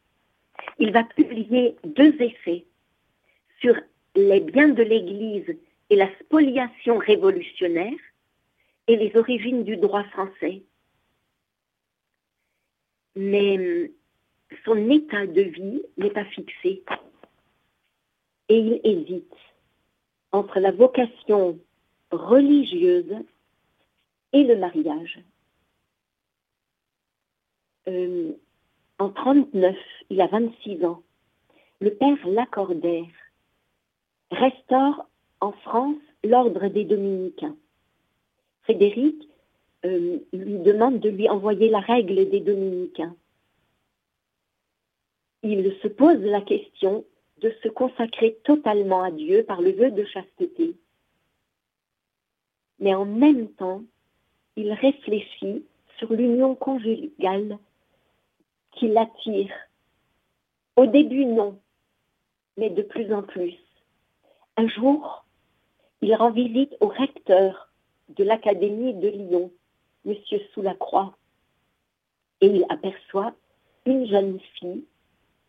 Il 0.81 0.91
va 0.91 1.05
publier 1.05 1.77
deux 1.85 2.21
essais 2.21 2.67
sur 3.61 3.77
les 4.17 4.41
biens 4.41 4.71
de 4.71 4.83
l'Église 4.83 5.57
et 5.89 5.95
la 5.95 6.13
spoliation 6.19 6.99
révolutionnaire 6.99 8.01
et 8.89 8.97
les 8.97 9.17
origines 9.17 9.63
du 9.63 9.77
droit 9.77 10.03
français. 10.03 10.65
Mais 13.15 13.93
son 14.65 14.91
état 14.91 15.27
de 15.27 15.43
vie 15.43 15.83
n'est 15.97 16.11
pas 16.11 16.25
fixé 16.25 16.83
et 18.49 18.59
il 18.59 18.81
hésite 18.85 19.35
entre 20.33 20.59
la 20.59 20.73
vocation 20.73 21.59
religieuse 22.11 23.15
et 24.33 24.45
le 24.45 24.57
mariage. 24.57 25.21
Euh, 27.89 28.33
en 28.99 29.11
39, 29.11 29.77
il 30.11 30.21
a 30.21 30.27
26 30.27 30.85
ans. 30.85 31.03
le 31.81 31.95
père 31.95 32.29
Lacordaire 32.29 33.07
restaure 34.31 35.09
en 35.41 35.53
France 35.53 35.97
l'ordre 36.25 36.69
des 36.69 36.85
dominicains. 36.85 37.57
Frédéric 38.63 39.29
euh, 39.85 40.19
lui 40.33 40.59
demande 40.59 41.01
de 41.01 41.09
lui 41.09 41.29
envoyer 41.29 41.71
la 41.71 41.81
règle 41.81 42.29
des 42.29 42.41
dominicains. 42.41 43.17
Il 45.43 45.75
se 45.83 45.89
pose 45.89 46.21
la 46.21 46.43
question 46.43 47.05
de 47.41 47.55
se 47.63 47.69
consacrer 47.69 48.39
totalement 48.45 49.03
à 49.03 49.11
Dieu 49.11 49.45
par 49.45 49.63
le 49.63 49.73
vœu 49.73 49.91
de 49.91 50.05
chasteté. 50.05 50.77
Mais 52.79 52.95
en 52.95 53.07
même 53.07 53.49
temps, 53.49 53.83
il 54.57 54.73
réfléchit 54.73 55.65
sur 55.99 56.13
l'union 56.13 56.55
conjugale 56.55 57.59
qui 58.73 58.89
l'attire. 58.89 59.53
Au 60.77 60.87
début, 60.87 61.25
non, 61.25 61.59
mais 62.57 62.71
de 62.71 62.83
plus 62.83 63.13
en 63.13 63.23
plus. 63.23 63.57
Un 64.57 64.69
jour, 64.69 65.25
il 66.03 66.15
rend 66.15 66.31
visite 66.31 66.77
au 66.81 66.89
recteur 66.89 67.71
de 68.11 68.25
l'Académie 68.25 68.95
de 68.95 69.09
Lyon, 69.09 69.51
M. 70.07 70.15
Soulacroix, 70.53 71.17
et 72.41 72.47
il 72.47 72.65
aperçoit 72.69 73.35
une 73.87 74.07
jeune 74.07 74.41
fille 74.59 74.85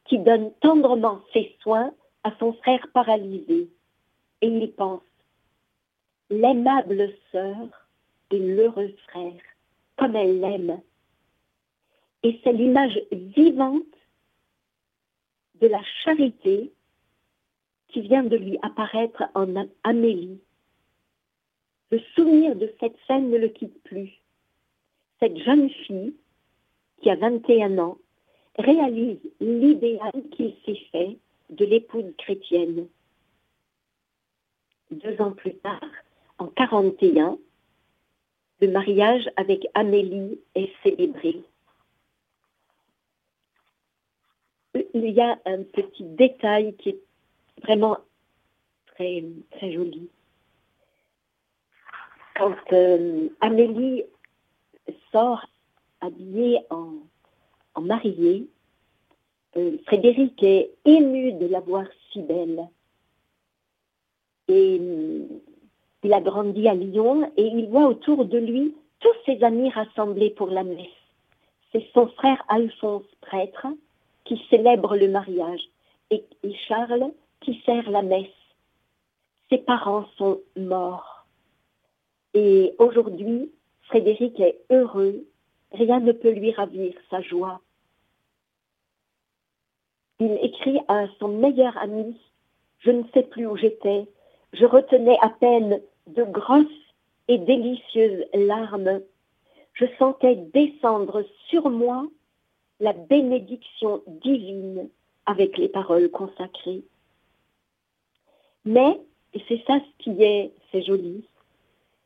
qui 0.06 0.20
donne 0.20 0.52
tendrement 0.62 1.22
ses 1.34 1.56
soins 1.62 1.94
à 2.24 2.32
son 2.40 2.54
frère 2.54 2.86
paralysé. 2.94 3.70
Et 4.42 4.48
il 4.48 4.72
pense, 4.74 5.04
l'aimable 6.30 7.14
sœur 7.32 7.88
et 8.32 8.40
l'heureux 8.40 8.94
frère, 9.10 9.42
comme 9.98 10.16
elle 10.16 10.40
l'aime. 10.40 10.82
Et 12.24 12.40
c'est 12.44 12.54
l'image 12.54 13.00
vivante 13.12 13.84
de 15.60 15.68
la 15.68 15.82
charité 16.04 16.72
qui 17.90 18.02
vient 18.02 18.24
de 18.24 18.38
lui 18.38 18.58
apparaître 18.62 19.24
en 19.36 19.68
Amélie. 19.84 20.40
Le 21.92 22.00
souvenir 22.16 22.56
de 22.56 22.74
cette 22.80 22.96
scène 23.06 23.30
ne 23.30 23.38
le 23.38 23.50
quitte 23.50 23.84
plus. 23.84 24.12
Cette 25.20 25.38
jeune 25.38 25.70
fille, 25.70 26.16
qui 27.02 27.10
a 27.10 27.16
21 27.16 27.78
ans, 27.80 27.98
réalise 28.58 29.20
l'idéal 29.40 30.12
qu'il 30.32 30.56
s'est 30.66 30.82
fait 30.92 31.18
de 31.50 31.66
l'épouse 31.66 32.14
chrétienne. 32.18 32.88
Deux 34.92 35.22
ans 35.22 35.32
plus 35.32 35.56
tard, 35.56 35.82
en 36.38 36.48
41, 36.48 37.38
le 38.62 38.68
mariage 38.68 39.30
avec 39.38 39.66
Amélie 39.74 40.40
est 40.56 40.72
célébré. 40.84 41.42
Il 44.94 45.10
y 45.10 45.22
a 45.22 45.40
un 45.46 45.64
petit 45.64 46.04
détail 46.04 46.76
qui 46.76 46.90
est 46.90 47.00
vraiment 47.64 47.98
très, 48.88 49.24
très 49.52 49.72
joli. 49.74 50.10
Quand 52.36 52.56
euh, 52.74 53.30
Amélie 53.40 54.04
sort 55.12 55.46
habillée 56.02 56.60
en, 56.70 56.94
en 57.76 57.88
euh, 59.58 59.78
Frédéric 59.86 60.42
est 60.44 60.72
ému 60.86 61.34
de 61.34 61.48
la 61.48 61.60
voir 61.60 61.86
si 62.12 62.22
belle. 62.22 62.68
Et 64.48 64.78
euh, 64.80 65.26
il 66.04 66.14
a 66.14 66.22
grandi 66.22 66.68
à 66.68 66.74
Lyon 66.74 67.32
et 67.38 67.46
il 67.46 67.68
voit 67.68 67.88
autour 67.88 68.26
de 68.26 68.38
lui 68.38 68.76
tous 69.00 69.16
ses 69.26 69.44
amis 69.44 69.70
rassemblés 69.70 70.30
pour 70.30 70.48
la 70.48 70.64
messe. 70.64 70.88
C'est 71.72 71.86
son 71.94 72.08
frère 72.08 72.44
Alphonse, 72.48 73.06
prêtre, 73.22 73.68
qui 74.26 74.42
célèbre 74.50 74.96
le 74.96 75.10
mariage 75.10 75.62
et 76.10 76.24
Charles 76.68 77.12
qui 77.42 77.62
sert 77.66 77.90
la 77.90 78.02
messe. 78.02 78.28
Ses 79.50 79.58
parents 79.58 80.06
sont 80.18 80.40
morts. 80.56 81.26
Et 82.34 82.74
aujourd'hui, 82.80 83.52
Frédéric 83.84 84.40
est 84.40 84.62
heureux. 84.70 85.26
Rien 85.72 86.00
ne 86.00 86.12
peut 86.12 86.32
lui 86.32 86.52
ravir 86.52 86.94
sa 87.10 87.22
joie. 87.22 87.62
Il 90.20 90.38
écrit 90.42 90.80
à 90.88 91.08
son 91.20 91.30
meilleur 91.30 91.78
ami, 91.78 92.20
je 92.80 92.92
ne 92.92 93.04
sais 93.14 93.24
plus 93.24 93.48
où 93.48 93.56
j'étais, 93.56 94.06
je 94.54 94.66
retenais 94.66 95.18
à 95.22 95.30
peine 95.30 95.82
de 96.08 96.24
grosses 96.24 96.68
et 97.28 97.38
délicieuses 97.38 98.26
larmes. 98.34 99.02
Je 99.74 99.86
sentais 99.98 100.36
descendre 100.36 101.24
sur 101.48 101.70
moi 101.70 102.06
la 102.80 102.94
bénédiction 102.94 104.04
divine 104.08 104.90
avec 105.26 105.58
les 105.58 105.70
paroles 105.70 106.10
consacrées. 106.10 106.84
Mais, 108.66 109.00
et 109.34 109.42
c'est 109.48 109.64
ça 109.66 109.80
ce 109.80 110.04
qui 110.04 110.22
est, 110.24 110.52
c'est 110.72 110.84
joli, 110.84 111.24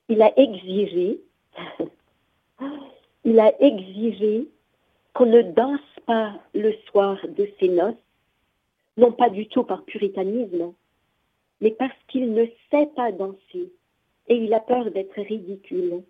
il 0.09 0.21
a 0.21 0.37
exigé, 0.39 1.19
il 3.25 3.39
a 3.39 3.53
exigé 3.61 4.47
qu'on 5.13 5.25
ne 5.25 5.41
danse 5.41 5.79
pas 6.05 6.39
le 6.53 6.73
soir 6.89 7.17
de 7.27 7.49
ses 7.59 7.67
noces, 7.67 7.95
non 8.97 9.11
pas 9.11 9.29
du 9.29 9.47
tout 9.47 9.63
par 9.63 9.83
puritanisme, 9.83 10.73
mais 11.59 11.71
parce 11.71 11.97
qu'il 12.07 12.33
ne 12.33 12.45
sait 12.71 12.87
pas 12.95 13.11
danser 13.11 13.73
et 14.27 14.35
il 14.35 14.53
a 14.53 14.59
peur 14.59 14.91
d'être 14.91 15.19
ridicule. 15.21 16.03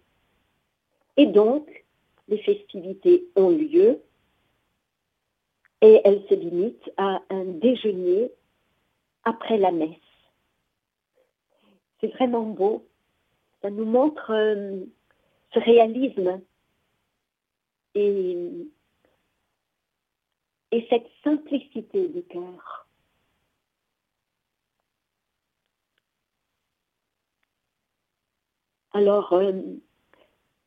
Et 1.17 1.25
donc, 1.25 1.85
les 2.27 2.39
festivités 2.39 3.27
ont 3.35 3.49
lieu 3.49 3.99
et 5.81 6.01
elles 6.03 6.23
se 6.29 6.35
limitent 6.35 6.91
à 6.97 7.21
un 7.29 7.45
déjeuner 7.45 8.31
après 9.23 9.57
la 9.57 9.71
messe 9.71 9.95
c'est 12.05 12.13
vraiment 12.13 12.43
beau. 12.43 12.85
Ça 13.61 13.69
nous 13.69 13.85
montre 13.85 14.31
euh, 14.31 14.81
ce 15.53 15.59
réalisme 15.59 16.41
et, 17.95 18.49
et 20.71 20.87
cette 20.89 21.07
simplicité 21.23 22.07
du 22.09 22.23
cœur. 22.23 22.87
Alors, 28.93 29.33
euh, 29.33 29.51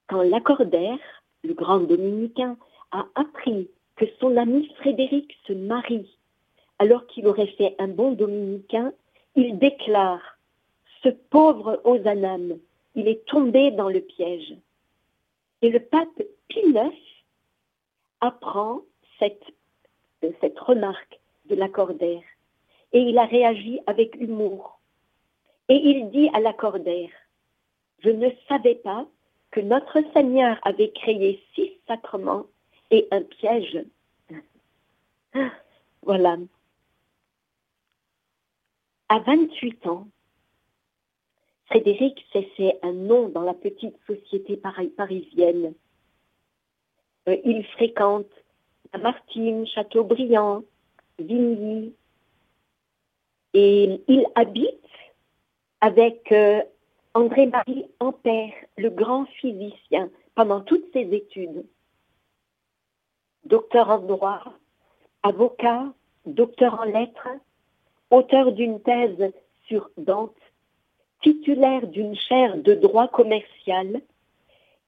quand 0.06 0.22
Lacordaire, 0.22 0.98
le 1.44 1.54
grand 1.54 1.80
dominicain, 1.80 2.58
a 2.90 3.06
appris 3.14 3.70
que 3.96 4.04
son 4.20 4.36
ami 4.36 4.68
Frédéric 4.76 5.34
se 5.46 5.52
marie 5.52 6.18
alors 6.78 7.06
qu'il 7.06 7.26
aurait 7.26 7.52
fait 7.58 7.74
un 7.78 7.88
bon 7.88 8.12
dominicain, 8.12 8.92
il 9.34 9.58
déclare 9.58 10.38
ce 11.02 11.08
pauvre 11.08 11.80
Ozanam, 11.84 12.58
il 12.94 13.08
est 13.08 13.24
tombé 13.26 13.70
dans 13.72 13.88
le 13.88 14.00
piège. 14.00 14.54
Et 15.62 15.70
le 15.70 15.80
pape 15.80 16.22
Pie 16.48 16.72
apprend 18.20 18.83
cette, 19.18 19.44
cette 20.40 20.59
remarque 20.59 21.18
de 21.46 21.54
l'accordaire 21.54 22.22
et 22.92 23.00
il 23.00 23.18
a 23.18 23.24
réagi 23.24 23.81
avec 23.87 24.14
humour. 24.16 24.81
Et 25.68 25.76
il 25.76 26.11
dit 26.11 26.31
à 26.33 26.40
l'accordaire, 26.40 27.11
je 28.00 28.11
ne 28.11 28.31
savais 28.48 28.76
pas 28.76 29.07
que 29.50 29.61
notre 29.61 29.98
Seigneur 30.12 30.59
avait 30.62 30.90
créé 30.92 31.42
six 31.54 31.72
sacrements 31.87 32.46
et 32.90 33.07
un 33.11 33.22
piège. 33.22 33.85
Voilà. 36.02 36.38
À 39.11 39.18
28 39.18 39.87
ans, 39.87 40.09
Frédéric 41.66 42.24
fait 42.33 42.78
un 42.83 42.92
nom 42.92 43.28
dans 43.28 43.42
la 43.42 43.52
petite 43.52 43.96
société 44.07 44.57
parisienne. 44.57 45.74
Euh, 47.28 47.36
il 47.44 47.64
fréquente 47.66 48.26
Lamartine, 48.92 49.66
Châteaubriand, 49.66 50.62
Vigny, 51.18 51.94
et 53.52 54.00
il 54.08 54.26
habite 54.34 54.74
avec 55.80 56.32
euh, 56.32 56.62
André-Marie 57.14 57.86
Ampère, 58.00 58.52
le 58.78 58.88
grand 58.90 59.26
physicien, 59.40 60.10
pendant 60.34 60.60
toutes 60.62 60.90
ses 60.92 61.12
études. 61.12 61.66
Docteur 63.44 63.90
en 63.90 63.98
droit, 63.98 64.42
avocat, 65.22 65.92
docteur 66.24 66.80
en 66.80 66.84
lettres, 66.84 67.28
auteur 68.10 68.52
d'une 68.52 68.80
thèse 68.80 69.32
sur 69.66 69.90
Dante 69.98 70.34
titulaire 71.22 71.86
d'une 71.88 72.14
chaire 72.14 72.56
de 72.56 72.74
droit 72.74 73.08
commercial 73.08 74.00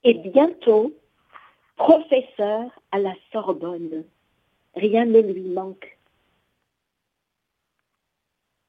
et 0.04 0.14
bientôt 0.14 0.92
professeur 1.80 2.70
à 2.92 2.98
la 2.98 3.14
Sorbonne. 3.32 4.04
Rien 4.74 5.06
ne 5.06 5.20
lui 5.20 5.48
manque. 5.48 5.98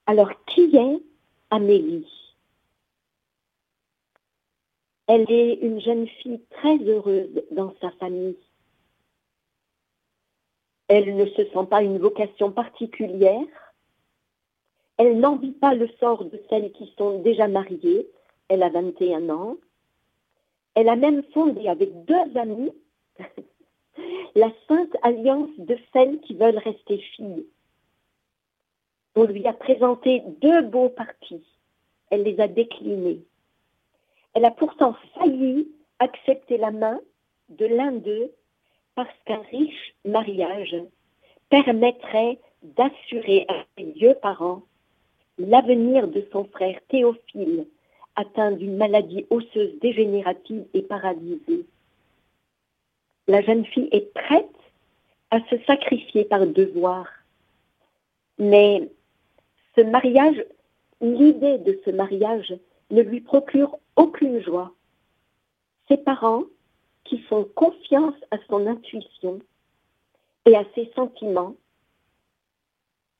Alors, 0.05 0.31
qui 0.45 0.77
est 0.77 1.03
Amélie? 1.49 2.07
Elle 5.07 5.29
est 5.29 5.55
une 5.55 5.81
jeune 5.81 6.07
fille 6.07 6.39
très 6.51 6.77
heureuse 6.77 7.43
dans 7.51 7.75
sa 7.81 7.91
famille. 7.91 8.37
Elle 10.87 11.17
ne 11.17 11.25
se 11.25 11.43
sent 11.43 11.65
pas 11.69 11.83
une 11.83 11.97
vocation 11.97 12.51
particulière 12.51 13.73
Elle 14.97 15.19
n'envie 15.19 15.51
pas 15.51 15.73
le 15.73 15.89
sort 15.99 16.23
de 16.23 16.41
celles 16.49 16.71
qui 16.71 16.93
sont 16.97 17.19
déjà 17.19 17.49
mariées. 17.49 18.07
Elle 18.47 18.63
a 18.63 18.69
21 18.69 19.29
ans. 19.29 19.57
Elle 20.75 20.87
a 20.87 20.95
même 20.95 21.23
fondé 21.33 21.67
avec 21.67 22.05
deux 22.05 22.37
amis 22.37 22.71
la 24.35 24.51
sainte 24.67 24.95
alliance 25.01 25.49
de 25.57 25.77
celles 25.93 26.19
qui 26.21 26.35
veulent 26.35 26.57
rester 26.57 26.97
filles. 27.15 27.45
On 29.15 29.23
lui 29.23 29.45
a 29.45 29.53
présenté 29.53 30.23
deux 30.41 30.61
beaux 30.61 30.89
partis. 30.89 31.43
Elle 32.09 32.23
les 32.23 32.39
a 32.39 32.47
déclinés. 32.47 33.23
Elle 34.33 34.45
a 34.45 34.51
pourtant 34.51 34.95
failli 35.15 35.67
accepter 35.99 36.57
la 36.57 36.71
main 36.71 36.99
de 37.49 37.65
l'un 37.65 37.91
d'eux 37.91 38.31
parce 38.95 39.13
qu'un 39.25 39.41
riche 39.51 39.95
mariage 40.05 40.75
permettrait 41.49 42.39
d'assurer 42.63 43.45
à 43.49 43.65
ses 43.77 43.91
vieux 43.91 44.15
parents 44.21 44.63
l'avenir 45.37 46.07
de 46.07 46.25
son 46.31 46.45
frère 46.45 46.79
Théophile, 46.89 47.67
atteint 48.15 48.51
d'une 48.51 48.77
maladie 48.77 49.25
osseuse 49.29 49.79
dégénérative 49.81 50.65
et 50.73 50.81
paralysée. 50.81 51.65
La 53.31 53.41
jeune 53.41 53.63
fille 53.63 53.87
est 53.93 54.13
prête 54.13 54.57
à 55.29 55.39
se 55.49 55.57
sacrifier 55.65 56.25
par 56.25 56.45
devoir. 56.45 57.07
Mais 58.37 58.91
ce 59.73 59.79
mariage, 59.79 60.43
l'idée 60.99 61.57
de 61.59 61.79
ce 61.85 61.91
mariage 61.91 62.53
ne 62.89 63.01
lui 63.01 63.21
procure 63.21 63.77
aucune 63.95 64.41
joie. 64.41 64.73
Ses 65.87 65.95
parents, 65.95 66.43
qui 67.05 67.19
font 67.19 67.45
confiance 67.55 68.15
à 68.31 68.37
son 68.49 68.67
intuition 68.67 69.39
et 70.45 70.57
à 70.57 70.65
ses 70.75 70.91
sentiments, 70.93 71.55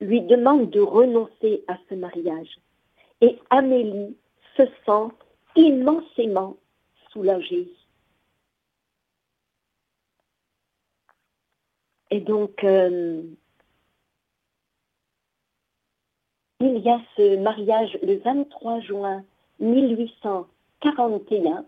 lui 0.02 0.20
demandent 0.24 0.72
de 0.72 0.82
renoncer 0.82 1.64
à 1.70 1.78
ce 1.88 1.96
mariage. 1.96 2.60
Et 3.22 3.40
Amélie 3.50 4.18
se 4.58 4.64
sent 4.86 5.16
immensément 5.56 6.58
soulagée. 7.14 7.70
Et 12.12 12.20
donc, 12.20 12.64
euh, 12.66 13.24
il 16.60 16.78
y 16.80 16.90
a 16.90 17.00
ce 17.16 17.38
mariage 17.38 17.98
le 18.04 18.18
23 18.18 18.82
juin 18.82 19.24
1841. 19.60 21.66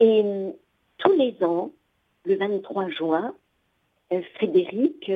Et 0.00 0.22
euh, 0.24 0.50
tous 0.96 1.12
les 1.12 1.36
ans, 1.42 1.72
le 2.24 2.36
23 2.36 2.88
juin, 2.88 3.34
euh, 4.14 4.22
Frédéric 4.36 5.12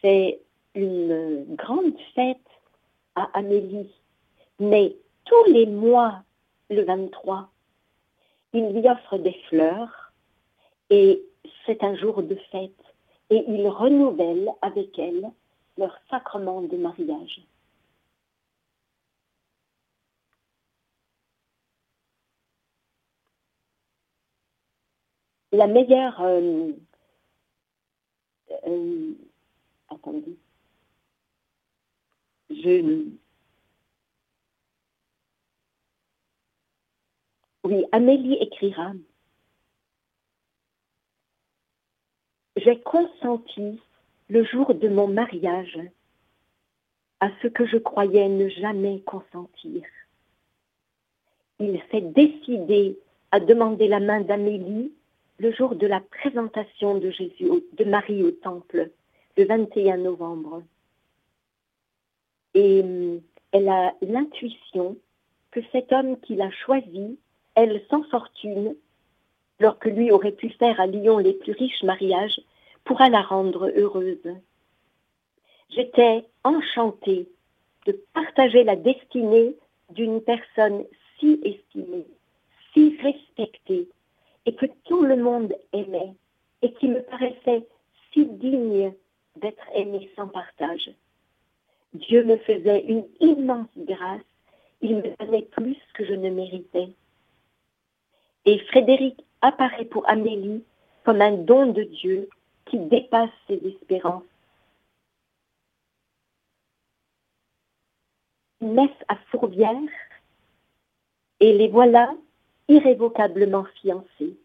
fait 0.00 0.40
une 0.74 1.44
grande 1.54 1.96
fête 2.16 2.38
à 3.14 3.30
Amélie. 3.34 3.94
Mais 4.58 4.96
tous 5.24 5.44
les 5.52 5.66
mois, 5.66 6.24
le 6.68 6.82
23, 6.82 7.48
il 8.54 8.72
lui 8.72 8.88
offre 8.88 9.18
des 9.18 9.36
fleurs 9.48 10.12
et 10.90 11.22
c'est 11.66 11.82
un 11.82 11.94
jour 11.96 12.22
de 12.22 12.34
fête 12.50 12.72
et 13.30 13.44
il 13.48 13.66
renouvelle 13.68 14.50
avec 14.62 14.98
elle 14.98 15.30
leur 15.78 15.98
sacrement 16.10 16.62
de 16.62 16.76
mariage. 16.76 17.42
La 25.52 25.66
meilleure... 25.66 26.20
Euh, 26.22 26.72
euh, 28.66 29.14
attendez. 29.90 30.36
Je, 32.50 33.12
Oui, 37.64 37.84
Amélie 37.92 38.34
écrira 38.40 38.92
J'ai 42.56 42.80
consenti 42.80 43.80
le 44.28 44.44
jour 44.44 44.74
de 44.74 44.88
mon 44.88 45.08
mariage 45.08 45.78
à 47.20 47.30
ce 47.40 47.48
que 47.48 47.66
je 47.66 47.76
croyais 47.76 48.28
ne 48.28 48.48
jamais 48.48 49.00
consentir. 49.00 49.82
Il 51.60 51.80
s'est 51.90 52.00
décidé 52.00 52.98
à 53.30 53.40
demander 53.40 53.88
la 53.88 54.00
main 54.00 54.20
d'Amélie 54.20 54.92
le 55.38 55.52
jour 55.52 55.74
de 55.76 55.86
la 55.86 56.00
présentation 56.00 56.98
de 56.98 57.10
Jésus, 57.10 57.64
de 57.72 57.84
Marie 57.84 58.22
au 58.22 58.30
temple, 58.30 58.90
le 59.36 59.44
21 59.44 59.98
novembre. 59.98 60.62
Et 62.54 62.82
hum, 62.82 63.20
elle 63.52 63.68
a 63.68 63.94
l'intuition 64.02 64.96
que 65.50 65.60
cet 65.72 65.92
homme 65.92 66.18
qu'il 66.20 66.42
a 66.42 66.50
choisi 66.50 67.18
elle 67.54 67.82
sans 67.90 68.02
fortune, 68.04 68.74
alors 69.62 69.78
que 69.78 69.88
lui 69.88 70.10
aurait 70.10 70.32
pu 70.32 70.48
faire 70.48 70.80
à 70.80 70.88
Lyon 70.88 71.18
les 71.18 71.34
plus 71.34 71.52
riches 71.52 71.84
mariages, 71.84 72.40
pourra 72.82 73.08
la 73.08 73.22
rendre 73.22 73.70
heureuse. 73.76 74.34
J'étais 75.70 76.24
enchantée 76.42 77.28
de 77.86 77.92
partager 78.12 78.64
la 78.64 78.74
destinée 78.74 79.54
d'une 79.90 80.20
personne 80.20 80.84
si 81.16 81.40
estimée, 81.44 82.08
si 82.72 82.98
respectée, 83.00 83.88
et 84.46 84.54
que 84.56 84.66
tout 84.84 85.04
le 85.04 85.14
monde 85.14 85.54
aimait, 85.72 86.12
et 86.62 86.72
qui 86.72 86.88
me 86.88 87.00
paraissait 87.00 87.64
si 88.12 88.26
digne 88.26 88.92
d'être 89.36 89.64
aimée 89.76 90.10
sans 90.16 90.26
partage. 90.26 90.90
Dieu 91.94 92.24
me 92.24 92.36
faisait 92.38 92.84
une 92.88 93.04
immense 93.20 93.70
grâce, 93.76 94.26
il 94.80 94.96
me 94.96 95.16
donnait 95.20 95.46
plus 95.52 95.78
que 95.94 96.04
je 96.04 96.14
ne 96.14 96.30
méritais. 96.30 96.88
Et 98.44 98.58
Frédéric 98.58 99.24
apparaît 99.42 99.84
pour 99.84 100.08
Amélie 100.08 100.64
comme 101.04 101.20
un 101.20 101.32
don 101.32 101.66
de 101.72 101.82
Dieu 101.82 102.28
qui 102.66 102.78
dépasse 102.78 103.30
ses 103.48 103.60
espérances. 103.66 104.22
Ils 108.60 108.72
naissent 108.72 108.90
à 109.08 109.16
Fourvière 109.30 109.76
et 111.40 111.52
les 111.52 111.68
voilà 111.68 112.14
irrévocablement 112.68 113.64
fiancés. 113.80 114.36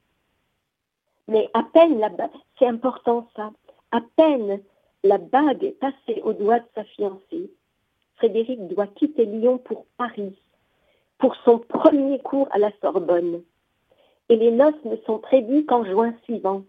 Mais 1.28 1.50
à 1.54 1.62
peine 1.64 2.00
la 2.00 2.10
bague, 2.10 2.32
c'est 2.58 2.68
important 2.68 3.28
ça, 3.36 3.52
à 3.92 4.02
peine 4.16 4.62
la 5.04 5.20
bague 5.20 5.64
est 5.64 5.80
passée 5.80 6.22
au 6.24 6.34
doigt 6.34 6.60
de 6.60 6.66
sa 6.74 6.84
fiancée, 6.84 7.52
Frédéric 8.16 8.68
doit 8.68 8.88
quitter 8.88 9.26
Lyon 9.26 9.60
pour 9.60 9.86
Paris, 9.98 10.36
pour 11.20 11.36
son 11.46 11.60
premier 11.60 12.20
cours 12.20 12.48
à 12.52 12.58
la 12.58 12.72
Sorbonne 12.82 13.44
et 14.30 14.36
les 14.36 14.52
noces 14.52 14.84
ne 14.86 14.96
sont 15.06 15.20
prévues 15.20 15.66
qu'en 15.66 15.84
juin 15.86 16.14
suivant. 16.24 16.64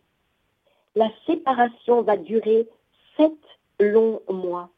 La 0.94 1.10
séparation 1.26 2.02
va 2.02 2.16
durer 2.16 2.68
sept 3.16 3.38
longs 3.80 4.20
mois. 4.28 4.70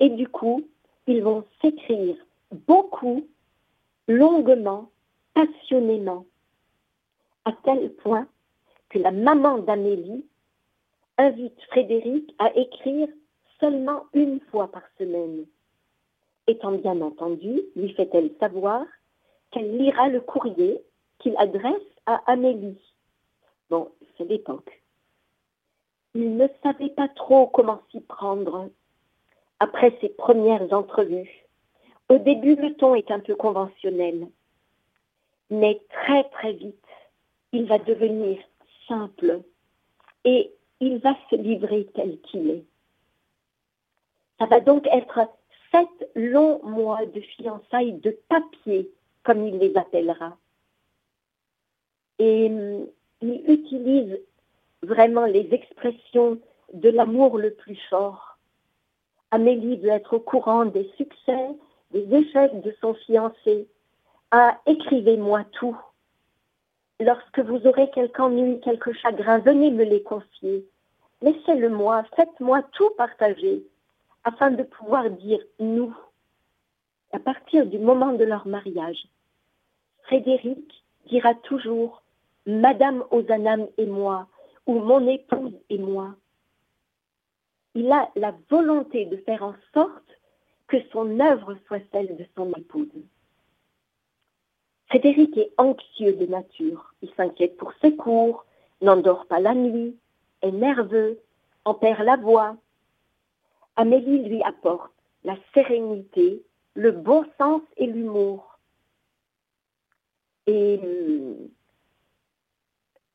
Et 0.00 0.10
du 0.10 0.28
coup, 0.28 0.62
ils 1.06 1.22
vont 1.22 1.44
s'écrire 1.60 2.16
beaucoup, 2.66 3.26
longuement, 4.08 4.90
passionnément, 5.34 6.26
à 7.44 7.52
tel 7.64 7.92
point 7.94 8.26
que 8.90 8.98
la 8.98 9.10
maman 9.10 9.58
d'Amélie 9.58 10.24
invite 11.18 11.60
Frédéric 11.70 12.34
à 12.38 12.54
écrire 12.56 13.08
seulement 13.60 14.04
une 14.12 14.40
fois 14.50 14.70
par 14.70 14.82
semaine. 14.98 15.46
Étant 16.46 16.72
bien 16.72 17.00
entendu, 17.00 17.62
lui 17.76 17.92
fait-elle 17.94 18.30
savoir 18.40 18.84
qu'elle 19.50 19.76
lira 19.78 20.08
le 20.08 20.20
courrier 20.20 20.82
qu'il 21.22 21.36
adresse 21.38 21.82
à 22.06 22.22
Amélie. 22.30 22.78
Bon, 23.70 23.90
c'est 24.16 24.24
l'époque. 24.24 24.82
Il 26.14 26.36
ne 26.36 26.46
savait 26.62 26.90
pas 26.90 27.08
trop 27.08 27.46
comment 27.46 27.80
s'y 27.90 28.00
prendre 28.00 28.68
après 29.60 29.96
ses 30.00 30.10
premières 30.10 30.72
entrevues. 30.72 31.46
Au 32.08 32.18
début, 32.18 32.56
le 32.56 32.74
ton 32.74 32.94
est 32.94 33.10
un 33.10 33.20
peu 33.20 33.34
conventionnel, 33.34 34.28
mais 35.50 35.80
très 35.88 36.24
très 36.24 36.52
vite, 36.52 36.84
il 37.52 37.64
va 37.66 37.78
devenir 37.78 38.38
simple 38.88 39.40
et 40.24 40.52
il 40.80 40.98
va 40.98 41.14
se 41.30 41.36
livrer 41.36 41.86
tel 41.94 42.20
qu'il 42.20 42.50
est. 42.50 42.64
Ça 44.38 44.46
va 44.46 44.60
donc 44.60 44.86
être 44.88 45.20
sept 45.70 46.10
longs 46.14 46.60
mois 46.64 47.06
de 47.06 47.20
fiançailles 47.20 47.94
de 47.94 48.18
papier, 48.28 48.90
comme 49.22 49.46
il 49.46 49.58
les 49.58 49.76
appellera. 49.76 50.36
Et 52.24 52.46
hum, 52.46 52.86
il 53.20 53.42
utilise 53.50 54.20
vraiment 54.82 55.26
les 55.26 55.48
expressions 55.52 56.38
de 56.72 56.88
l'amour 56.88 57.36
le 57.36 57.52
plus 57.52 57.80
fort. 57.90 58.38
Amélie 59.32 59.76
veut 59.78 59.88
être 59.88 60.14
au 60.14 60.20
courant 60.20 60.64
des 60.64 60.88
succès, 60.96 61.48
des 61.90 62.06
échecs 62.14 62.60
de 62.62 62.72
son 62.80 62.94
fiancé. 62.94 63.66
Ah, 64.30 64.60
écrivez-moi 64.66 65.42
tout. 65.58 65.76
Lorsque 67.00 67.40
vous 67.40 67.66
aurez 67.66 67.90
quelque 67.90 68.20
ennui, 68.20 68.60
quelque 68.60 68.92
chagrin, 68.92 69.38
venez 69.38 69.72
me 69.72 69.84
les 69.84 70.04
confier. 70.04 70.64
Laissez-le-moi, 71.22 72.04
faites-moi 72.14 72.62
tout 72.72 72.90
partager. 72.96 73.64
afin 74.24 74.52
de 74.52 74.62
pouvoir 74.62 75.10
dire 75.10 75.42
nous. 75.58 75.92
À 77.12 77.18
partir 77.18 77.66
du 77.66 77.80
moment 77.80 78.12
de 78.12 78.24
leur 78.24 78.46
mariage, 78.46 79.08
Frédéric 80.04 80.84
dira 81.06 81.34
toujours 81.34 82.01
Madame 82.46 83.04
Ozanam 83.10 83.68
et 83.78 83.86
moi, 83.86 84.26
ou 84.66 84.78
mon 84.80 85.06
épouse 85.08 85.54
et 85.70 85.78
moi. 85.78 86.14
Il 87.74 87.90
a 87.90 88.10
la 88.16 88.34
volonté 88.50 89.06
de 89.06 89.16
faire 89.18 89.42
en 89.42 89.54
sorte 89.72 90.18
que 90.66 90.76
son 90.92 91.20
œuvre 91.20 91.56
soit 91.66 91.82
celle 91.92 92.16
de 92.16 92.24
son 92.36 92.52
épouse. 92.54 92.88
Frédéric 94.88 95.36
est 95.38 95.52
anxieux 95.56 96.14
de 96.14 96.26
nature. 96.26 96.94
Il 97.00 97.10
s'inquiète 97.14 97.56
pour 97.56 97.72
ses 97.80 97.96
cours, 97.96 98.44
n'endort 98.82 99.26
pas 99.26 99.40
la 99.40 99.54
nuit, 99.54 99.96
est 100.42 100.52
nerveux, 100.52 101.18
en 101.64 101.74
perd 101.74 102.04
la 102.04 102.16
voix. 102.16 102.56
Amélie 103.76 104.28
lui 104.28 104.42
apporte 104.42 104.92
la 105.24 105.36
sérénité, 105.54 106.42
le 106.74 106.90
bon 106.90 107.24
sens 107.38 107.62
et 107.76 107.86
l'humour. 107.86 108.58
Et 110.46 110.80
euh, 110.82 111.48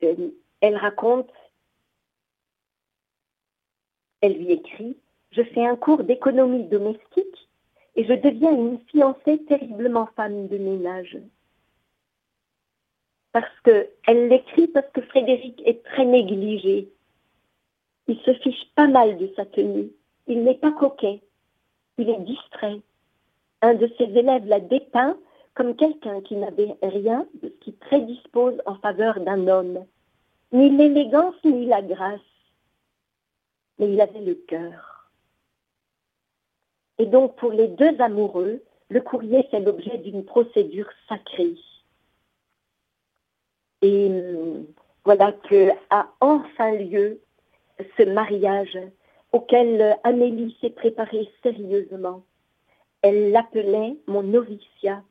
elle 0.00 0.76
raconte, 0.76 1.30
elle 4.20 4.36
lui 4.38 4.52
écrit, 4.52 4.96
je 5.30 5.42
fais 5.42 5.66
un 5.66 5.76
cours 5.76 6.04
d'économie 6.04 6.64
domestique 6.64 7.48
et 7.96 8.04
je 8.04 8.14
deviens 8.14 8.52
une 8.52 8.80
fiancée 8.90 9.44
terriblement 9.46 10.08
femme 10.16 10.48
de 10.48 10.58
ménage 10.58 11.18
parce 13.32 13.60
qu'elle 13.62 14.28
l'écrit 14.28 14.68
parce 14.68 14.90
que 14.92 15.00
Frédéric 15.02 15.62
est 15.64 15.84
très 15.84 16.04
négligé. 16.04 16.88
Il 18.06 18.18
se 18.20 18.34
fiche 18.34 18.64
pas 18.74 18.88
mal 18.88 19.18
de 19.18 19.32
sa 19.36 19.44
tenue. 19.44 19.90
Il 20.26 20.42
n'est 20.42 20.56
pas 20.56 20.72
coquet. 20.72 21.20
Il 21.98 22.08
est 22.08 22.20
distrait. 22.20 22.80
Un 23.60 23.74
de 23.74 23.88
ses 23.98 24.04
élèves 24.04 24.46
l'a 24.46 24.60
dépeint 24.60 25.16
comme 25.54 25.76
quelqu'un 25.76 26.20
qui 26.20 26.36
n'avait 26.36 26.76
rien 26.82 27.26
de 27.42 27.48
ce 27.48 27.54
qui 27.64 27.72
prédispose 27.72 28.60
en 28.66 28.76
faveur 28.76 29.20
d'un 29.20 29.48
homme. 29.48 29.84
Ni 30.52 30.70
l'élégance 30.70 31.34
ni 31.44 31.66
la 31.66 31.82
grâce. 31.82 32.20
Mais 33.78 33.92
il 33.92 34.00
avait 34.00 34.20
le 34.20 34.34
cœur. 34.34 35.10
Et 36.98 37.06
donc 37.06 37.36
pour 37.36 37.52
les 37.52 37.68
deux 37.68 38.00
amoureux, 38.00 38.62
le 38.88 39.00
courrier 39.00 39.44
fait 39.50 39.60
l'objet 39.60 39.98
d'une 39.98 40.24
procédure 40.24 40.88
sacrée. 41.08 41.56
Et 43.82 44.08
euh, 44.10 44.62
voilà 45.04 45.32
que 45.32 45.70
a 45.90 46.08
enfin 46.20 46.72
lieu 46.72 47.20
ce 47.96 48.02
mariage 48.02 48.78
auquel 49.32 49.96
Amélie 50.04 50.56
s'est 50.60 50.70
préparée 50.70 51.30
sérieusement. 51.42 52.24
Elle 53.02 53.30
l'appelait 53.30 53.96
mon 54.06 54.22
noviciat. 54.22 55.02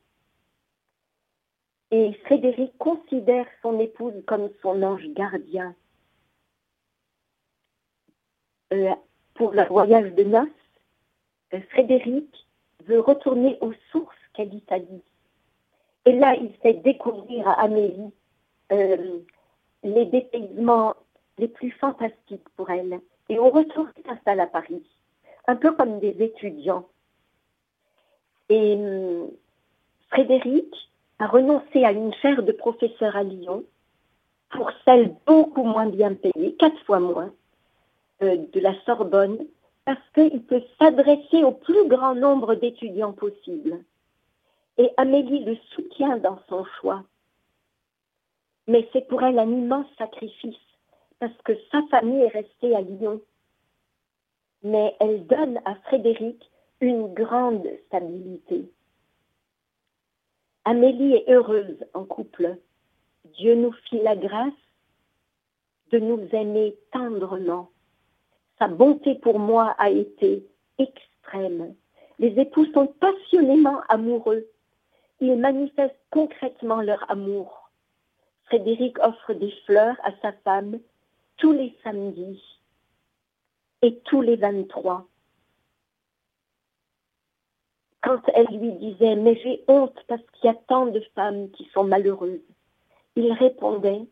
Et 1.90 2.12
Frédéric 2.24 2.76
considère 2.78 3.46
son 3.62 3.78
épouse 3.80 4.14
comme 4.26 4.50
son 4.62 4.82
ange 4.82 5.06
gardien. 5.14 5.74
Euh, 8.72 8.94
pour 9.34 9.52
le 9.52 9.64
voyage 9.64 10.12
de 10.14 10.24
noces, 10.24 10.48
euh, 11.54 11.60
Frédéric 11.70 12.46
veut 12.84 13.00
retourner 13.00 13.56
aux 13.60 13.72
sources 13.90 14.16
qu'est 14.34 14.44
l'Italie. 14.44 15.02
Et 16.04 16.12
là, 16.12 16.34
il 16.34 16.52
fait 16.62 16.74
découvrir 16.74 17.48
à 17.48 17.62
Amélie 17.62 18.12
euh, 18.72 19.20
les 19.82 20.06
dépaysements 20.06 20.94
les 21.38 21.48
plus 21.48 21.70
fantastiques 21.72 22.48
pour 22.56 22.70
elle. 22.70 23.00
Et 23.28 23.38
on 23.38 23.50
retourne 23.50 23.92
s'installe 24.06 24.40
à 24.40 24.46
Paris, 24.46 24.82
un 25.46 25.56
peu 25.56 25.72
comme 25.72 26.00
des 26.00 26.16
étudiants. 26.22 26.88
Et 28.48 28.76
euh, 28.78 29.26
Frédéric 30.08 30.74
a 31.18 31.26
renoncé 31.26 31.84
à 31.84 31.92
une 31.92 32.12
chaire 32.14 32.42
de 32.42 32.52
professeur 32.52 33.16
à 33.16 33.22
Lyon 33.22 33.64
pour 34.50 34.70
celle 34.84 35.14
beaucoup 35.26 35.64
moins 35.64 35.86
bien 35.86 36.14
payée, 36.14 36.54
quatre 36.58 36.80
fois 36.84 37.00
moins, 37.00 37.32
euh, 38.22 38.36
de 38.52 38.60
la 38.60 38.74
Sorbonne, 38.84 39.38
parce 39.84 40.00
qu'il 40.14 40.42
peut 40.42 40.62
s'adresser 40.78 41.42
au 41.42 41.52
plus 41.52 41.86
grand 41.88 42.14
nombre 42.14 42.54
d'étudiants 42.54 43.12
possible. 43.12 43.78
Et 44.76 44.90
Amélie 44.96 45.44
le 45.44 45.56
soutient 45.74 46.18
dans 46.18 46.38
son 46.48 46.64
choix. 46.80 47.02
Mais 48.66 48.88
c'est 48.92 49.08
pour 49.08 49.22
elle 49.22 49.38
un 49.38 49.50
immense 49.50 49.86
sacrifice, 49.96 50.56
parce 51.18 51.36
que 51.44 51.52
sa 51.72 51.82
famille 51.90 52.22
est 52.22 52.28
restée 52.28 52.76
à 52.76 52.80
Lyon. 52.80 53.20
Mais 54.62 54.94
elle 55.00 55.26
donne 55.26 55.60
à 55.64 55.74
Frédéric 55.76 56.50
une 56.80 57.12
grande 57.12 57.66
stabilité. 57.86 58.70
Amélie 60.68 61.14
est 61.14 61.32
heureuse 61.32 61.82
en 61.94 62.04
couple. 62.04 62.58
Dieu 63.38 63.54
nous 63.54 63.72
fit 63.88 64.02
la 64.02 64.14
grâce 64.14 64.52
de 65.92 65.98
nous 65.98 66.20
aimer 66.32 66.76
tendrement. 66.92 67.70
Sa 68.58 68.68
bonté 68.68 69.14
pour 69.14 69.38
moi 69.38 69.74
a 69.78 69.88
été 69.88 70.46
extrême. 70.76 71.74
Les 72.18 72.38
époux 72.38 72.66
sont 72.74 72.86
passionnément 72.86 73.80
amoureux. 73.88 74.46
Ils 75.22 75.38
manifestent 75.38 76.04
concrètement 76.10 76.82
leur 76.82 77.10
amour. 77.10 77.70
Frédéric 78.44 78.98
offre 78.98 79.32
des 79.32 79.54
fleurs 79.64 79.96
à 80.04 80.10
sa 80.20 80.32
femme 80.44 80.80
tous 81.38 81.52
les 81.52 81.74
samedis 81.82 82.42
et 83.80 83.98
tous 84.00 84.20
les 84.20 84.36
23. 84.36 85.08
Quand 88.08 88.22
elle 88.32 88.46
lui 88.58 88.72
disait 88.72 89.16
Mais 89.16 89.36
j'ai 89.36 89.62
honte 89.68 90.02
parce 90.06 90.22
qu'il 90.32 90.48
y 90.48 90.48
a 90.48 90.56
tant 90.66 90.86
de 90.86 91.00
femmes 91.14 91.50
qui 91.50 91.68
sont 91.74 91.84
malheureuses, 91.84 92.40
il 93.16 93.30
répondait 93.34 94.06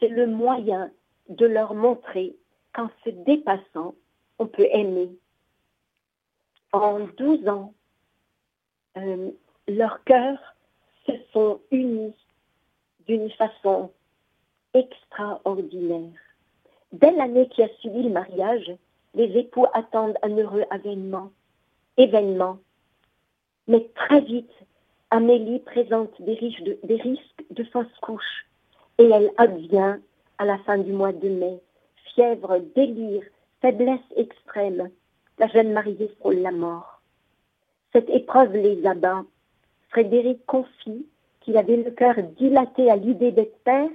C'est 0.00 0.08
le 0.08 0.26
moyen 0.26 0.90
de 1.28 1.44
leur 1.44 1.74
montrer 1.74 2.34
qu'en 2.72 2.88
se 3.04 3.10
dépassant, 3.10 3.96
on 4.38 4.46
peut 4.46 4.66
aimer. 4.72 5.10
En 6.72 7.00
12 7.18 7.46
ans, 7.48 7.74
euh, 8.96 9.30
leurs 9.68 10.02
cœurs 10.04 10.56
se 11.06 11.12
sont 11.34 11.60
unis 11.70 12.14
d'une 13.06 13.30
façon 13.32 13.90
extraordinaire. 14.72 16.18
Dès 16.92 17.10
l'année 17.10 17.50
qui 17.50 17.62
a 17.62 17.68
suivi 17.80 18.04
le 18.04 18.10
mariage, 18.10 18.74
les 19.12 19.36
époux 19.36 19.66
attendent 19.74 20.16
un 20.22 20.30
heureux 20.30 20.64
événement. 20.72 21.30
événement. 21.98 22.58
Mais 23.66 23.88
très 23.94 24.20
vite, 24.20 24.52
Amélie 25.10 25.60
présente 25.60 26.20
des, 26.20 26.36
de, 26.36 26.78
des 26.82 26.96
risques 26.96 27.44
de 27.50 27.64
fausse 27.64 27.98
couche 28.00 28.46
et 28.98 29.04
elle 29.04 29.30
advient 29.36 29.98
à 30.38 30.44
la 30.44 30.58
fin 30.58 30.78
du 30.78 30.92
mois 30.92 31.12
de 31.12 31.28
mai. 31.28 31.60
Fièvre, 32.14 32.58
délire, 32.74 33.22
faiblesse 33.60 34.00
extrême. 34.16 34.90
La 35.38 35.48
jeune 35.48 35.72
mariée 35.72 36.08
frôle 36.20 36.36
la 36.36 36.52
mort. 36.52 37.00
Cette 37.92 38.10
épreuve 38.10 38.54
les 38.54 38.86
abat. 38.86 39.24
Frédéric 39.88 40.44
confie 40.46 41.06
qu'il 41.40 41.56
avait 41.56 41.76
le 41.76 41.90
cœur 41.90 42.16
dilaté 42.36 42.90
à 42.90 42.96
l'idée 42.96 43.30
d'être 43.30 43.58
père, 43.64 43.90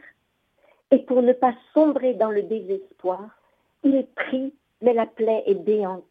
et 0.91 0.99
pour 0.99 1.21
ne 1.21 1.33
pas 1.33 1.53
sombrer 1.73 2.13
dans 2.13 2.31
le 2.31 2.43
désespoir, 2.43 3.29
il 3.83 4.05
prie, 4.15 4.53
mais 4.81 4.93
la 4.93 5.05
plaie 5.05 5.43
est 5.45 5.55
béante. 5.55 6.03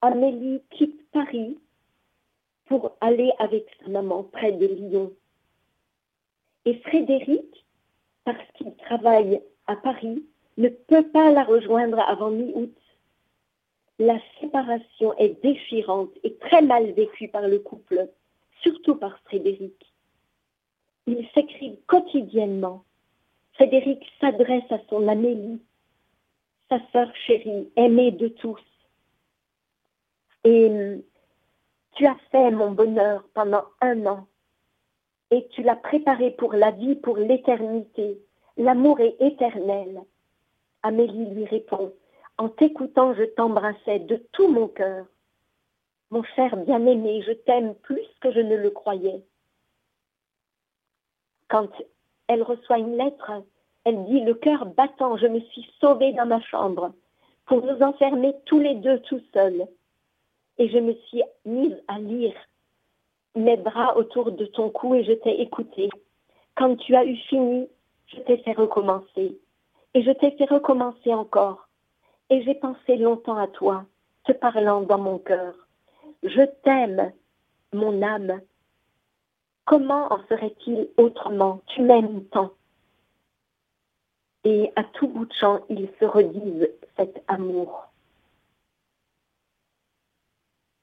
Amélie 0.00 0.62
quitte 0.70 1.00
Paris 1.12 1.58
pour 2.68 2.96
aller 3.00 3.32
avec 3.38 3.66
sa 3.82 3.88
maman 3.88 4.22
près 4.24 4.52
de 4.52 4.66
Lyon. 4.66 5.12
Et 6.64 6.74
Frédéric, 6.80 7.66
parce 8.24 8.44
qu'il 8.54 8.74
travaille 8.76 9.42
à 9.66 9.76
Paris, 9.76 10.24
ne 10.58 10.68
peut 10.68 11.08
pas 11.08 11.30
la 11.32 11.44
rejoindre 11.44 12.00
avant 12.00 12.30
mi-août. 12.30 12.76
La 13.98 14.18
séparation 14.40 15.16
est 15.18 15.42
déchirante 15.42 16.10
et 16.22 16.34
très 16.36 16.62
mal 16.62 16.92
vécue 16.92 17.28
par 17.28 17.48
le 17.48 17.58
couple, 17.58 18.08
surtout 18.62 18.96
par 18.96 19.18
Frédéric. 19.20 19.74
Ils 21.06 21.26
s'écrivent 21.34 21.78
quotidiennement. 21.86 22.84
Frédéric 23.54 24.04
s'adresse 24.20 24.70
à 24.70 24.78
son 24.90 25.08
Amélie, 25.08 25.60
sa 26.68 26.80
sœur 26.92 27.10
chérie, 27.26 27.70
aimée 27.76 28.12
de 28.12 28.28
tous. 28.28 28.60
Et 30.44 31.00
tu 31.98 32.06
as 32.06 32.16
fait 32.30 32.50
mon 32.50 32.70
bonheur 32.70 33.24
pendant 33.34 33.64
un 33.82 34.06
an 34.06 34.26
et 35.30 35.46
tu 35.48 35.62
l'as 35.62 35.76
préparé 35.76 36.30
pour 36.30 36.54
la 36.54 36.70
vie, 36.70 36.94
pour 36.94 37.18
l'éternité. 37.18 38.18
L'amour 38.56 39.00
est 39.00 39.16
éternel. 39.20 40.00
Amélie 40.82 41.26
lui 41.26 41.44
répond, 41.44 41.92
en 42.38 42.48
t'écoutant, 42.48 43.12
je 43.14 43.24
t'embrassais 43.24 43.98
de 43.98 44.16
tout 44.32 44.48
mon 44.48 44.68
cœur. 44.68 45.04
Mon 46.10 46.22
cher 46.22 46.56
bien-aimé, 46.56 47.22
je 47.26 47.32
t'aime 47.32 47.74
plus 47.74 48.06
que 48.22 48.32
je 48.32 48.40
ne 48.40 48.56
le 48.56 48.70
croyais 48.70 49.22
quand 51.48 51.68
elle 52.28 52.42
reçoit 52.42 52.78
une 52.78 52.96
lettre, 52.96 53.32
elle 53.84 54.04
dit 54.04 54.20
le 54.20 54.34
cœur 54.34 54.66
battant, 54.66 55.16
je 55.16 55.26
me 55.26 55.40
suis 55.40 55.66
sauvée 55.80 56.12
dans 56.12 56.26
ma 56.26 56.40
chambre 56.42 56.92
pour 57.46 57.64
nous 57.64 57.82
enfermer 57.82 58.34
tous 58.44 58.60
les 58.60 58.74
deux 58.76 59.00
tout 59.00 59.20
seuls. 59.32 59.66
Et 60.58 60.68
je 60.68 60.78
me 60.78 60.92
suis 61.06 61.22
mise 61.44 61.76
à 61.86 61.98
lire 61.98 62.34
mes 63.36 63.56
bras 63.56 63.96
autour 63.96 64.32
de 64.32 64.46
ton 64.46 64.70
cou 64.70 64.94
et 64.94 65.04
je 65.04 65.12
t'ai 65.12 65.40
écouté. 65.40 65.88
Quand 66.56 66.76
tu 66.76 66.94
as 66.96 67.04
eu 67.04 67.16
fini, 67.28 67.68
je 68.08 68.20
t'ai 68.20 68.38
fait 68.38 68.52
recommencer. 68.52 69.38
Et 69.94 70.02
je 70.02 70.10
t'ai 70.10 70.32
fait 70.32 70.46
recommencer 70.46 71.14
encore. 71.14 71.68
Et 72.30 72.42
j'ai 72.42 72.54
pensé 72.54 72.96
longtemps 72.96 73.38
à 73.38 73.46
toi, 73.46 73.84
te 74.24 74.32
parlant 74.32 74.82
dans 74.82 74.98
mon 74.98 75.18
cœur. 75.18 75.54
Je 76.22 76.42
t'aime, 76.64 77.12
mon 77.72 78.02
âme. 78.02 78.40
Comment 79.64 80.12
en 80.12 80.18
serait-il 80.28 80.88
autrement? 80.96 81.60
Tu 81.68 81.82
m'aimes 81.82 82.24
tant. 82.24 82.50
Et 84.44 84.72
à 84.76 84.84
tout 84.84 85.08
bout 85.08 85.26
de 85.26 85.32
champ, 85.32 85.60
ils 85.68 85.88
se 86.00 86.04
redisent 86.04 86.70
cet 86.96 87.22
amour. 87.28 87.87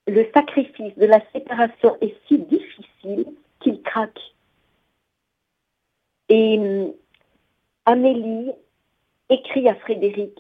Le 0.07 0.27
sacrifice 0.33 0.95
de 0.97 1.05
la 1.05 1.19
séparation 1.31 1.97
est 2.01 2.15
si 2.27 2.37
difficile 2.37 3.25
qu'il 3.59 3.81
craque. 3.81 4.21
Et 6.29 6.59
hum, 6.59 6.93
Amélie 7.85 8.51
écrit 9.29 9.67
à 9.67 9.75
Frédéric. 9.75 10.37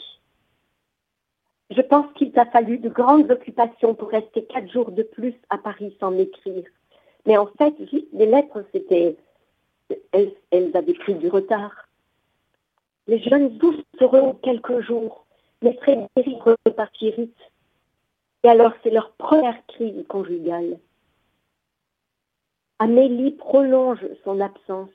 Je 1.71 1.81
pense 1.81 2.11
qu'il 2.13 2.31
t'a 2.31 2.45
fallu 2.45 2.77
de 2.77 2.89
grandes 2.89 3.29
occupations 3.31 3.95
pour 3.95 4.09
rester 4.09 4.45
quatre 4.45 4.71
jours 4.71 4.91
de 4.91 5.03
plus 5.03 5.33
à 5.49 5.57
Paris 5.57 5.95
sans 5.99 6.11
m'écrire. 6.11 6.63
Mais 7.25 7.37
en 7.37 7.47
fait, 7.57 7.73
les 8.13 8.25
lettres, 8.25 8.63
c'était. 8.71 9.17
Elles, 10.11 10.71
avaient 10.73 10.93
pris 10.93 11.15
du 11.15 11.27
retard. 11.27 11.87
Les 13.07 13.19
jeunes 13.19 13.57
tous 13.59 13.75
seront 13.99 14.33
quelques 14.33 14.79
jours, 14.81 15.25
mais 15.61 15.73
Frédéric 15.73 16.41
repartit 16.43 17.11
vite. 17.11 17.37
Et 18.45 18.47
alors, 18.47 18.73
c'est 18.83 18.91
leur 18.91 19.11
première 19.13 19.65
crise 19.65 20.05
conjugale. 20.07 20.77
Amélie 22.77 23.31
prolonge 23.31 24.05
son 24.23 24.39
absence. 24.39 24.91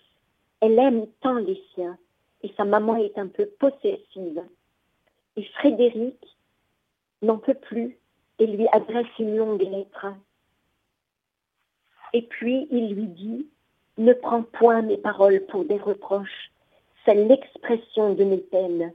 Elle 0.61 0.79
aime 0.79 1.09
tant 1.21 1.35
les 1.35 1.61
siens 1.75 1.99
et 2.45 2.53
sa 2.57 2.65
maman 2.65 2.95
est 2.95 3.19
un 3.19 3.27
peu 3.27 3.47
possessive. 3.47 4.41
Et 5.35 5.43
Frédéric 5.59 6.17
n'en 7.23 7.39
peut 7.39 7.55
plus 7.55 7.99
et 8.39 8.47
lui 8.47 8.69
adresse 8.71 9.19
une 9.19 9.37
longue 9.37 9.63
lettre. 9.63 10.07
Et 12.13 12.23
puis 12.23 12.69
il 12.71 12.95
lui 12.95 13.09
dit, 13.09 13.49
ne 13.99 14.13
prends 14.13 14.45
point 14.45 14.83
mes 14.83 14.99
paroles 14.99 15.45
pour 15.49 15.65
des 15.65 15.79
reproches, 15.79 16.53
c'est 17.05 17.15
l'expression 17.15 18.15
de 18.15 18.23
mes 18.23 18.39
peines. 18.39 18.93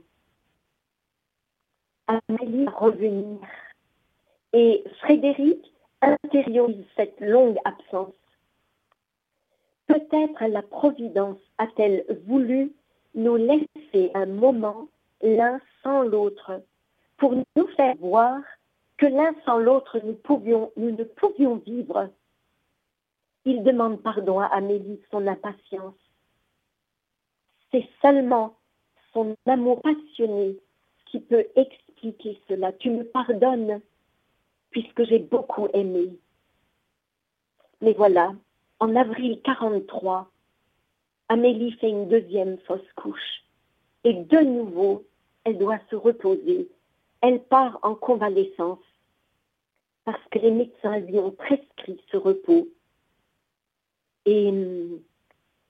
Amélie 2.06 2.64
va 2.64 2.70
revenir 2.70 3.38
et 4.52 4.84
Frédéric 5.00 5.72
intériorise 6.02 6.84
cette 6.96 7.20
longue 7.20 7.58
absence. 7.64 8.14
Peut-être 9.86 10.44
la 10.46 10.62
Providence 10.62 11.38
a-t-elle 11.58 12.04
voulu 12.26 12.72
nous 13.14 13.36
laisser 13.36 14.10
un 14.14 14.26
moment 14.26 14.88
l'un 15.22 15.60
sans 15.82 16.02
l'autre 16.02 16.62
pour 17.16 17.34
nous 17.34 17.66
faire 17.76 17.96
voir 17.96 18.40
que 18.98 19.06
l'un 19.06 19.34
sans 19.44 19.58
l'autre 19.58 20.00
nous, 20.04 20.90
ne 20.90 21.04
pouvions 21.04 21.56
vivre. 21.56 22.10
Il 23.44 23.62
demande 23.62 24.02
pardon 24.02 24.40
à 24.40 24.46
Amélie 24.46 25.00
son 25.10 25.26
impatience. 25.26 25.94
C'est 27.70 27.88
seulement 28.02 28.56
son 29.12 29.36
amour 29.46 29.80
passionné 29.82 30.58
qui 31.06 31.20
peut 31.20 31.46
expliquer 31.54 32.40
cela. 32.48 32.72
Tu 32.72 32.90
me 32.90 33.04
pardonnes 33.04 33.80
puisque 34.76 35.04
j'ai 35.04 35.20
beaucoup 35.20 35.68
aimé. 35.72 36.10
Mais 37.80 37.94
voilà, 37.94 38.34
en 38.78 38.94
avril 38.94 39.40
43, 39.42 40.30
Amélie 41.30 41.72
fait 41.80 41.88
une 41.88 42.08
deuxième 42.08 42.58
fausse 42.58 42.92
couche. 42.94 43.44
Et 44.04 44.12
de 44.12 44.38
nouveau, 44.40 45.06
elle 45.44 45.56
doit 45.56 45.78
se 45.88 45.96
reposer. 45.96 46.68
Elle 47.22 47.42
part 47.44 47.78
en 47.80 47.94
convalescence 47.94 48.84
parce 50.04 50.22
que 50.30 50.40
les 50.40 50.50
médecins 50.50 50.98
lui 50.98 51.18
ont 51.20 51.30
prescrit 51.30 51.98
ce 52.12 52.18
repos. 52.18 52.68
Et 54.26 54.52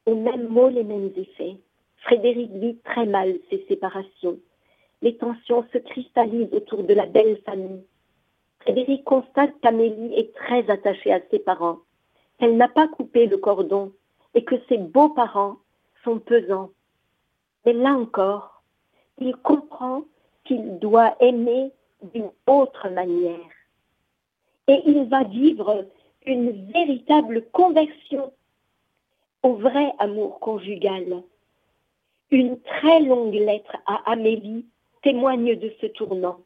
au 0.05 0.15
même 0.17 0.49
mot, 0.49 0.69
les 0.69 0.83
mêmes 0.83 1.13
effets. 1.15 1.59
Frédéric 1.99 2.51
vit 2.51 2.79
très 2.79 3.07
mal 3.07 3.39
ces 3.51 3.65
séparations. 3.69 4.41
Les 5.01 5.17
tensions 5.17 5.65
se 5.73 5.79
cristallisent 5.79 6.53
autour 6.53 6.83
de 6.83 6.93
la 6.93 7.07
belle 7.07 7.41
famille. 7.47 7.85
Frédéric 8.67 9.05
constate 9.05 9.55
qu'Amélie 9.63 10.13
est 10.17 10.35
très 10.35 10.69
attachée 10.69 11.13
à 11.13 11.21
ses 11.31 11.39
parents, 11.39 11.79
qu'elle 12.39 12.57
n'a 12.57 12.67
pas 12.67 12.89
coupé 12.89 13.27
le 13.27 13.39
cordon 13.39 13.93
et 14.35 14.43
que 14.43 14.57
ses 14.69 14.79
beaux-parents 14.79 15.59
sont 16.03 16.19
pesants. 16.19 16.71
Mais 17.65 17.75
là 17.75 17.93
encore, 17.93 18.65
il 19.19 19.37
comprend 19.37 20.03
qu'il 20.45 20.81
doit 20.81 21.15
aimer 21.21 21.71
d'une 22.13 22.31
autre 22.49 22.89
manière. 22.89 23.39
Et 24.67 24.83
il 24.85 25.05
va 25.05 25.23
vivre 25.23 25.87
une 26.27 26.51
véritable 26.73 27.47
conversion 27.53 28.33
au 29.45 29.55
vrai 29.55 29.93
amour 30.01 30.41
conjugal. 30.41 31.23
Une 32.33 32.61
très 32.63 33.01
longue 33.01 33.35
lettre 33.35 33.77
à 33.87 34.11
Amélie 34.11 34.67
témoigne 35.03 35.55
de 35.55 35.73
ce 35.81 35.87
tournant. 35.87 36.41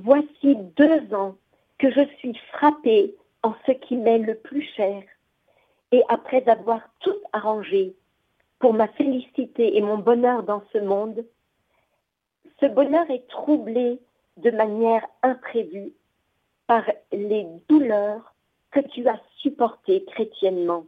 Voici 0.00 0.54
deux 0.76 1.12
ans 1.12 1.34
que 1.78 1.90
je 1.90 2.06
suis 2.18 2.34
frappée 2.52 3.16
en 3.42 3.52
ce 3.66 3.72
qui 3.72 3.96
m'est 3.96 4.18
le 4.18 4.36
plus 4.36 4.62
cher, 4.62 5.02
et 5.90 6.02
après 6.08 6.48
avoir 6.48 6.82
tout 7.00 7.16
arrangé 7.32 7.96
pour 8.60 8.74
ma 8.74 8.86
félicité 8.86 9.76
et 9.76 9.80
mon 9.80 9.98
bonheur 9.98 10.44
dans 10.44 10.62
ce 10.72 10.78
monde, 10.78 11.24
ce 12.60 12.66
bonheur 12.66 13.10
est 13.10 13.26
troublé 13.26 13.98
de 14.36 14.52
manière 14.52 15.04
imprévue 15.24 15.92
par 16.68 16.84
les 17.10 17.48
douleurs 17.68 18.34
que 18.70 18.80
tu 18.80 19.08
as 19.08 19.20
supportées 19.38 20.04
chrétiennement. 20.04 20.84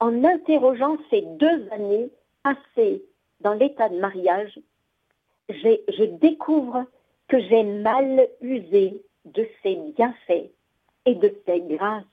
En 0.00 0.24
interrogeant 0.24 0.96
ces 1.10 1.20
deux 1.20 1.68
années 1.72 2.10
passées 2.42 3.04
dans 3.40 3.52
l'état 3.52 3.90
de 3.90 3.98
mariage, 3.98 4.58
je 5.50 6.04
découvre 6.04 6.86
j'ai 7.38 7.62
mal 7.62 8.28
usé 8.40 9.02
de 9.24 9.48
ses 9.62 9.76
bienfaits 9.76 10.50
et 11.06 11.14
de 11.14 11.34
ses 11.46 11.60
grâces 11.60 12.04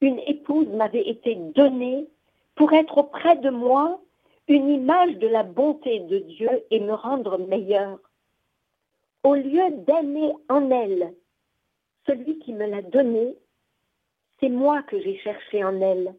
une 0.00 0.18
épouse 0.26 0.68
m'avait 0.68 1.08
été 1.08 1.34
donnée 1.34 2.08
pour 2.54 2.72
être 2.72 2.98
auprès 2.98 3.36
de 3.36 3.50
moi 3.50 4.00
une 4.48 4.68
image 4.68 5.16
de 5.18 5.28
la 5.28 5.42
bonté 5.42 6.00
de 6.00 6.18
Dieu 6.18 6.50
et 6.70 6.80
me 6.80 6.92
rendre 6.92 7.38
meilleure. 7.38 8.00
Au 9.22 9.34
lieu 9.34 9.70
d'aimer 9.86 10.32
en 10.48 10.70
elle 10.70 11.14
celui 12.06 12.38
qui 12.38 12.52
me 12.52 12.66
l'a 12.66 12.82
donnée, 12.82 13.36
c'est 14.40 14.48
moi 14.48 14.82
que 14.82 14.98
j'ai 15.00 15.18
cherché 15.18 15.62
en 15.62 15.80
elle. 15.80 16.14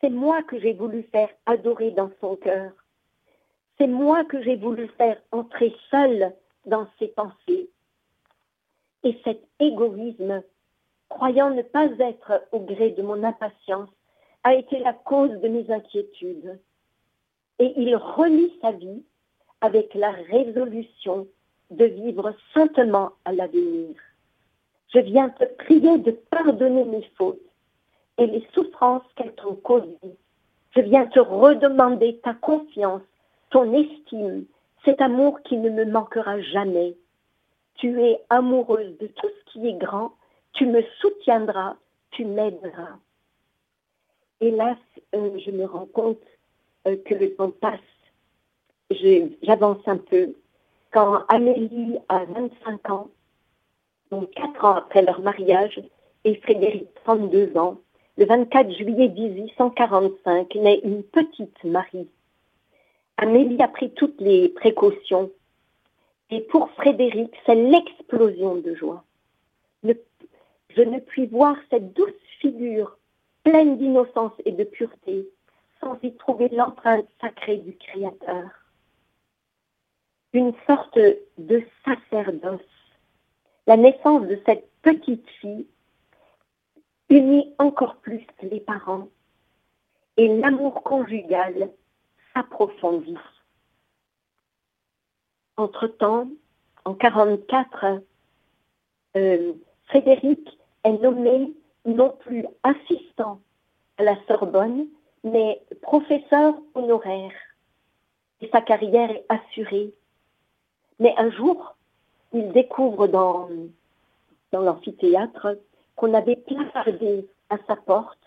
C'est 0.00 0.10
moi 0.10 0.42
que 0.42 0.58
j'ai 0.58 0.72
voulu 0.72 1.04
faire 1.04 1.30
adorer 1.46 1.92
dans 1.92 2.10
son 2.20 2.36
cœur. 2.36 2.72
C'est 3.78 3.86
moi 3.86 4.24
que 4.24 4.42
j'ai 4.42 4.56
voulu 4.56 4.88
faire 4.98 5.22
entrer 5.30 5.74
seule 5.90 6.34
dans 6.66 6.86
ses 6.98 7.08
pensées. 7.08 7.70
Et 9.02 9.18
cet 9.24 9.42
égoïsme 9.58 10.42
croyant 11.10 11.50
ne 11.50 11.62
pas 11.62 11.88
être 11.98 12.46
au 12.52 12.60
gré 12.60 12.92
de 12.92 13.02
mon 13.02 13.22
impatience, 13.22 13.90
a 14.44 14.54
été 14.54 14.78
la 14.78 14.94
cause 14.94 15.38
de 15.42 15.48
mes 15.48 15.70
inquiétudes. 15.70 16.58
Et 17.58 17.74
il 17.76 17.94
relie 17.94 18.54
sa 18.62 18.72
vie 18.72 19.02
avec 19.60 19.94
la 19.94 20.12
résolution 20.12 21.26
de 21.70 21.84
vivre 21.84 22.32
saintement 22.54 23.10
à 23.26 23.32
l'avenir. 23.32 23.94
Je 24.94 25.00
viens 25.00 25.28
te 25.28 25.44
prier 25.44 25.98
de 25.98 26.12
pardonner 26.12 26.84
mes 26.84 27.06
fautes 27.18 27.38
et 28.16 28.26
les 28.26 28.46
souffrances 28.54 29.02
qu'elles 29.14 29.34
t'ont 29.34 29.56
causées. 29.56 30.16
Je 30.74 30.80
viens 30.80 31.06
te 31.06 31.20
redemander 31.20 32.18
ta 32.22 32.32
confiance, 32.34 33.02
ton 33.50 33.72
estime, 33.74 34.46
cet 34.84 35.00
amour 35.00 35.40
qui 35.42 35.56
ne 35.56 35.70
me 35.70 35.84
manquera 35.84 36.40
jamais. 36.40 36.96
Tu 37.74 38.02
es 38.02 38.20
amoureuse 38.28 38.96
de 38.98 39.06
tout 39.06 39.28
ce 39.28 39.52
qui 39.52 39.68
est 39.68 39.78
grand 39.78 40.12
tu 40.52 40.66
me 40.66 40.82
soutiendras, 41.00 41.76
tu 42.10 42.24
m'aideras. 42.24 42.98
Hélas, 44.40 44.78
euh, 45.14 45.38
je 45.44 45.50
me 45.50 45.64
rends 45.64 45.86
compte 45.86 46.22
euh, 46.86 46.96
que 47.04 47.14
le 47.14 47.34
temps 47.34 47.50
passe. 47.50 47.80
J'avance 49.42 49.86
un 49.86 49.98
peu. 49.98 50.34
Quand 50.90 51.24
Amélie 51.28 51.98
a 52.08 52.24
25 52.24 52.90
ans, 52.90 53.08
donc 54.10 54.30
4 54.32 54.64
ans 54.64 54.76
après 54.76 55.02
leur 55.02 55.20
mariage, 55.20 55.80
et 56.24 56.34
Frédéric 56.36 56.92
32 57.04 57.56
ans, 57.56 57.78
le 58.18 58.26
24 58.26 58.70
juillet 58.72 59.08
1845 59.08 60.54
naît 60.56 60.80
une 60.82 61.02
petite 61.04 61.62
Marie. 61.64 62.08
Amélie 63.20 63.62
a 63.62 63.68
pris 63.68 63.92
toutes 63.92 64.20
les 64.20 64.48
précautions. 64.48 65.30
Et 66.30 66.40
pour 66.40 66.70
Frédéric, 66.70 67.32
c'est 67.46 67.54
l'explosion 67.54 68.56
de 68.56 68.74
joie 68.74 69.04
je 70.76 70.82
ne 70.82 70.98
puis 70.98 71.26
voir 71.26 71.56
cette 71.70 71.92
douce 71.94 72.12
figure 72.40 72.96
pleine 73.44 73.78
d'innocence 73.78 74.32
et 74.44 74.52
de 74.52 74.64
pureté 74.64 75.28
sans 75.80 75.98
y 76.02 76.14
trouver 76.16 76.48
l'empreinte 76.50 77.06
sacrée 77.20 77.56
du 77.56 77.76
Créateur. 77.76 78.50
Une 80.32 80.52
sorte 80.66 80.98
de 81.38 81.62
sacerdoce. 81.84 82.60
La 83.66 83.76
naissance 83.76 84.26
de 84.26 84.38
cette 84.46 84.68
petite 84.82 85.28
fille 85.40 85.66
unit 87.08 87.54
encore 87.58 87.96
plus 87.96 88.24
les 88.42 88.60
parents 88.60 89.08
et 90.16 90.28
l'amour 90.28 90.82
conjugal 90.82 91.70
s'approfondit. 92.34 93.16
Entre-temps, 95.56 96.28
en 96.84 96.92
1944, 96.92 98.02
euh, 99.16 99.52
Frédéric 99.86 100.58
est 100.84 100.98
nommé 100.98 101.52
non 101.84 102.16
plus 102.20 102.46
assistant 102.62 103.40
à 103.98 104.04
la 104.04 104.16
Sorbonne, 104.26 104.86
mais 105.24 105.60
professeur 105.82 106.54
honoraire. 106.74 107.32
Et 108.40 108.48
sa 108.50 108.62
carrière 108.62 109.10
est 109.10 109.26
assurée. 109.28 109.92
Mais 110.98 111.14
un 111.18 111.30
jour, 111.30 111.76
il 112.32 112.52
découvre 112.52 113.06
dans, 113.06 113.48
dans 114.52 114.60
l'amphithéâtre 114.60 115.58
qu'on 115.96 116.14
avait 116.14 116.36
placardé 116.36 117.28
à 117.50 117.58
sa 117.66 117.76
porte 117.76 118.18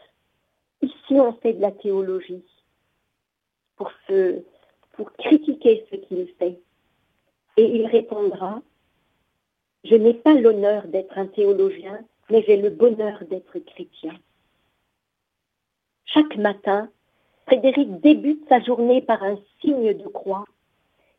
Ici, 0.84 1.14
on 1.14 1.32
fait 1.36 1.54
de 1.54 1.62
la 1.62 1.72
théologie 1.72 2.44
pour, 3.76 3.92
critiquer 5.18 5.86
ce 5.92 5.96
qu'il 5.96 6.28
fait. 6.40 6.60
Et 7.58 7.66
il 7.66 7.86
répondra 7.88 8.62
Je 9.84 9.96
n'ai 9.96 10.14
pas 10.14 10.34
l'honneur 10.34 10.88
d'être 10.88 11.18
un 11.18 11.28
théologien, 11.28 12.00
mais 12.30 12.44
j'ai 12.48 12.58
le 12.58 12.70
bonheur 12.70 13.24
d'être 13.30 13.60
chrétien. 13.60 14.14
Chaque 16.06 16.38
matin, 16.38 16.90
Frédéric 17.46 18.00
débute 18.00 18.48
sa 18.48 18.62
journée 18.62 19.02
par 19.02 19.22
un 19.24 19.38
signe 19.60 19.94
de 19.94 20.08
croix. 20.08 20.46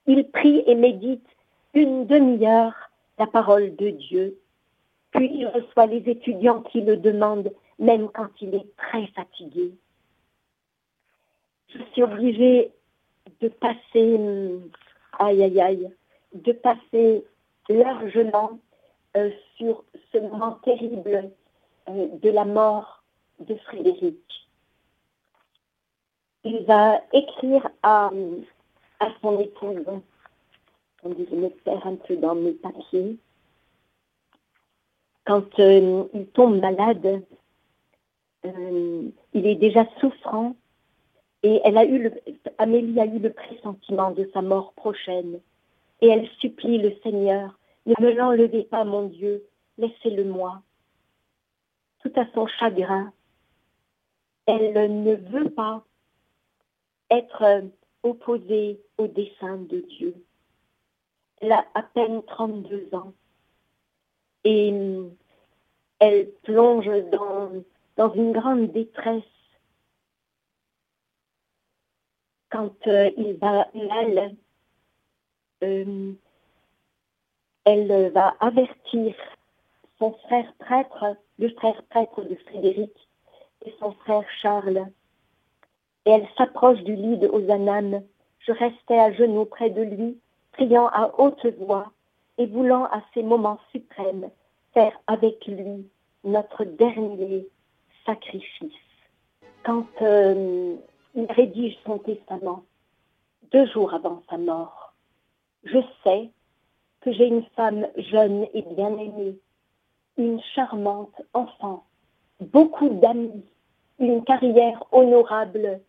Il 0.06 0.28
prie 0.30 0.62
et 0.66 0.74
médite 0.74 1.26
une 1.74 2.06
demi-heure 2.06 2.74
la 3.18 3.26
parole 3.26 3.74
de 3.76 3.90
Dieu. 3.90 4.38
Puis 5.12 5.30
il 5.32 5.46
reçoit 5.46 5.86
les 5.86 6.08
étudiants 6.08 6.62
qui 6.62 6.80
le 6.80 6.96
demandent, 6.96 7.52
même 7.78 8.08
quand 8.08 8.28
il 8.40 8.54
est 8.54 8.76
très 8.76 9.06
fatigué. 9.08 9.72
Je 11.74 11.82
de 13.40 13.48
passer, 13.48 14.60
aïe 15.18 15.42
aïe 15.42 15.60
aïe, 15.60 15.90
de 16.32 16.52
passer 16.52 17.24
largement 17.68 18.58
euh, 19.16 19.30
sur 19.56 19.84
ce 20.12 20.18
moment 20.18 20.52
terrible 20.64 21.30
euh, 21.88 22.06
de 22.22 22.30
la 22.30 22.44
mort 22.44 23.02
de 23.40 23.54
Frédéric 23.56 24.18
il 26.44 26.64
va 26.64 27.00
écrire 27.12 27.68
à, 27.82 28.10
son 29.22 29.40
épouse. 29.40 29.84
je 31.02 31.34
me 31.34 31.48
perds 31.48 31.86
un 31.86 31.96
peu 31.96 32.16
dans 32.16 32.34
mes 32.34 32.52
papiers. 32.52 33.16
Quand 35.24 35.58
euh, 35.58 36.04
il 36.12 36.26
tombe 36.28 36.60
malade, 36.60 37.22
il 38.44 39.46
est 39.46 39.54
déjà 39.54 39.86
souffrant 40.00 40.54
et 41.44 41.60
Amélie 42.56 43.00
a 43.00 43.04
eu 43.04 43.18
le 43.18 43.30
pressentiment 43.30 44.12
de 44.12 44.28
sa 44.32 44.40
mort 44.40 44.72
prochaine. 44.72 45.40
Et 46.00 46.08
elle 46.08 46.26
supplie 46.40 46.78
le 46.78 46.96
Seigneur, 47.02 47.58
ne 47.84 47.94
me 48.00 48.12
l'enlevez 48.12 48.64
pas, 48.64 48.84
mon 48.84 49.08
Dieu, 49.08 49.44
laissez-le 49.76 50.24
moi. 50.24 50.62
Tout 52.02 52.12
à 52.16 52.24
son 52.32 52.46
chagrin, 52.46 53.12
elle 54.46 55.02
ne 55.02 55.14
veut 55.14 55.50
pas 55.50 55.84
être 57.10 57.42
euh, 57.42 57.62
opposée 58.02 58.80
au 58.96 59.06
dessein 59.06 59.58
de 59.58 59.80
Dieu. 59.80 60.14
Elle 61.42 61.52
a 61.52 61.66
à 61.74 61.82
peine 61.82 62.22
32 62.22 62.88
ans 62.94 63.12
et 64.44 64.72
euh, 64.72 65.08
elle 65.98 66.30
plonge 66.42 66.90
dans 67.96 68.12
une 68.14 68.32
grande 68.32 68.72
détresse 68.72 69.22
quand 72.54 72.86
euh, 72.86 73.10
il 73.16 73.36
va 73.38 73.66
mal. 73.74 74.36
elle 77.64 78.12
va 78.12 78.34
avertir 78.38 79.14
son 79.98 80.12
frère 80.26 80.52
prêtre, 80.60 81.16
le 81.38 81.48
frère 81.50 81.82
prêtre 81.90 82.22
de 82.22 82.36
Frédéric 82.46 82.92
et 83.64 83.74
son 83.80 83.92
frère 83.92 84.24
Charles 84.40 84.86
et 86.06 86.10
elle 86.10 86.28
s'approche 86.38 86.80
du 86.82 86.94
lit 86.94 87.18
de 87.18 87.26
Hosanam. 87.26 88.02
Je 88.40 88.52
restais 88.52 89.00
à 89.00 89.12
genoux 89.12 89.46
près 89.46 89.70
de 89.70 89.82
lui, 89.82 90.18
priant 90.52 90.86
à 90.88 91.12
haute 91.18 91.46
voix 91.58 91.90
et 92.38 92.46
voulant 92.46 92.84
à 92.84 93.02
ces 93.14 93.22
moments 93.24 93.58
suprêmes 93.72 94.30
faire 94.74 94.92
avec 95.08 95.44
lui 95.46 95.88
notre 96.22 96.64
dernier 96.64 97.48
sacrifice. 98.06 98.72
Quand 99.64 99.86
euh, 100.02 100.76
il 101.14 101.30
rédige 101.30 101.76
son 101.84 101.98
testament, 101.98 102.64
deux 103.52 103.66
jours 103.66 103.94
avant 103.94 104.22
sa 104.28 104.36
mort, 104.38 104.94
je 105.64 105.78
sais 106.02 106.30
que 107.00 107.12
j'ai 107.12 107.26
une 107.26 107.44
femme 107.56 107.86
jeune 107.96 108.46
et 108.54 108.62
bien-aimée, 108.62 109.38
une 110.16 110.40
charmante 110.54 111.22
enfant, 111.32 111.84
beaucoup 112.40 112.88
d'amis, 112.88 113.44
une 113.98 114.24
carrière 114.24 114.82
honorable 114.92 115.80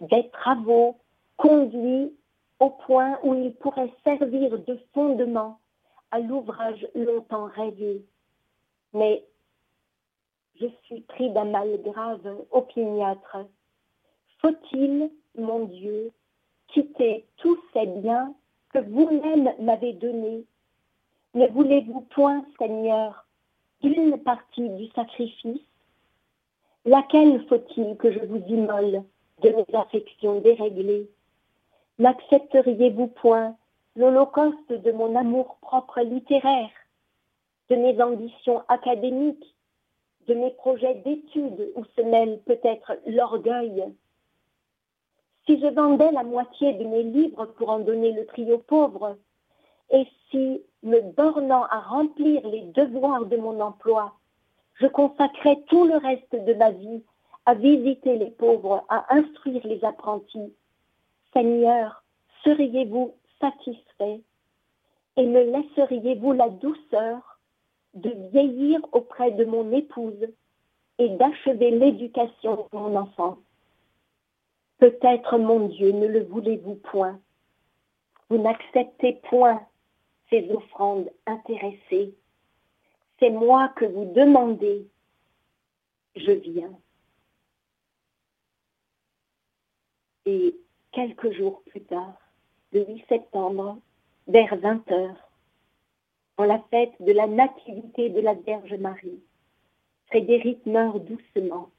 des 0.00 0.28
travaux 0.30 0.96
conduits 1.36 2.12
au 2.60 2.70
point 2.70 3.18
où 3.22 3.34
ils 3.34 3.54
pourraient 3.54 3.92
servir 4.04 4.58
de 4.58 4.78
fondement 4.92 5.58
à 6.10 6.20
l'ouvrage 6.20 6.86
longtemps 6.94 7.46
rêvé. 7.46 8.04
Mais 8.92 9.24
je 10.60 10.66
suis 10.84 11.00
pris 11.00 11.30
d'un 11.30 11.46
mal 11.46 11.80
grave 11.82 12.44
opiniâtre. 12.52 13.38
Faut-il, 14.44 15.10
mon 15.38 15.64
Dieu, 15.64 16.12
quitter 16.68 17.24
tous 17.38 17.58
ces 17.72 17.86
biens 17.86 18.34
que 18.74 18.78
vous-même 18.78 19.54
m'avez 19.58 19.94
donnés? 19.94 20.44
Ne 21.32 21.46
voulez-vous 21.46 22.02
point, 22.02 22.44
Seigneur, 22.58 23.24
d'une 23.80 24.18
partie 24.18 24.68
du 24.68 24.88
sacrifice? 24.88 25.62
Laquelle 26.84 27.42
faut-il 27.46 27.96
que 27.96 28.12
je 28.12 28.18
vous 28.18 28.42
immole 28.46 29.02
de 29.42 29.48
mes 29.48 29.64
affections 29.72 30.40
déréglées? 30.40 31.08
N'accepteriez-vous 31.98 33.06
point 33.06 33.56
l'holocauste 33.96 34.72
de 34.72 34.92
mon 34.92 35.16
amour-propre 35.16 36.02
littéraire, 36.02 36.68
de 37.70 37.76
mes 37.76 38.02
ambitions 38.02 38.62
académiques, 38.68 39.56
de 40.28 40.34
mes 40.34 40.50
projets 40.50 40.96
d'études 40.96 41.72
où 41.76 41.84
se 41.96 42.02
mêle 42.02 42.40
peut-être 42.44 42.92
l'orgueil? 43.06 43.86
Si 45.46 45.60
je 45.60 45.66
vendais 45.66 46.10
la 46.12 46.22
moitié 46.22 46.72
de 46.74 46.84
mes 46.84 47.02
livres 47.02 47.46
pour 47.56 47.68
en 47.70 47.80
donner 47.80 48.12
le 48.12 48.24
prix 48.24 48.50
aux 48.50 48.58
pauvres, 48.58 49.16
et 49.90 50.06
si, 50.30 50.62
me 50.82 51.00
bornant 51.12 51.64
à 51.64 51.80
remplir 51.80 52.46
les 52.48 52.62
devoirs 52.62 53.26
de 53.26 53.36
mon 53.36 53.60
emploi, 53.60 54.14
je 54.80 54.86
consacrais 54.86 55.62
tout 55.68 55.84
le 55.84 55.96
reste 55.96 56.34
de 56.34 56.54
ma 56.54 56.70
vie 56.70 57.02
à 57.46 57.54
visiter 57.54 58.16
les 58.16 58.30
pauvres, 58.30 58.84
à 58.88 59.14
instruire 59.14 59.66
les 59.66 59.84
apprentis. 59.84 60.52
Seigneur, 61.32 62.02
seriez-vous 62.42 63.14
satisfait 63.40 64.20
et 65.16 65.26
me 65.26 65.42
laisseriez-vous 65.44 66.32
la 66.32 66.48
douceur 66.48 67.38
de 67.94 68.10
vieillir 68.32 68.80
auprès 68.92 69.30
de 69.32 69.44
mon 69.44 69.70
épouse 69.72 70.26
et 70.98 71.08
d'achever 71.10 71.70
l'éducation 71.70 72.66
de 72.72 72.78
mon 72.78 72.96
enfant? 72.96 73.36
Peut-être, 74.78 75.38
mon 75.38 75.68
Dieu, 75.68 75.92
ne 75.92 76.06
le 76.06 76.24
voulez-vous 76.24 76.76
point? 76.76 77.20
Vous 78.28 78.38
n'acceptez 78.38 79.20
point 79.28 79.64
ces 80.30 80.50
offrandes 80.50 81.10
intéressées. 81.26 82.14
C'est 83.18 83.30
moi 83.30 83.68
que 83.76 83.84
vous 83.84 84.12
demandez. 84.12 84.88
Je 86.16 86.32
viens. 86.32 86.72
Et 90.26 90.56
quelques 90.92 91.32
jours 91.32 91.62
plus 91.66 91.82
tard, 91.82 92.16
le 92.72 92.86
8 92.86 93.04
septembre, 93.08 93.78
vers 94.26 94.56
20 94.56 94.90
heures, 94.90 95.30
en 96.36 96.44
la 96.44 96.58
fête 96.70 96.94
de 97.00 97.12
la 97.12 97.26
nativité 97.26 98.08
de 98.08 98.20
la 98.20 98.34
Vierge 98.34 98.74
Marie, 98.74 99.22
Frédéric 100.06 100.64
meurt 100.66 101.04
doucement. 101.04 101.70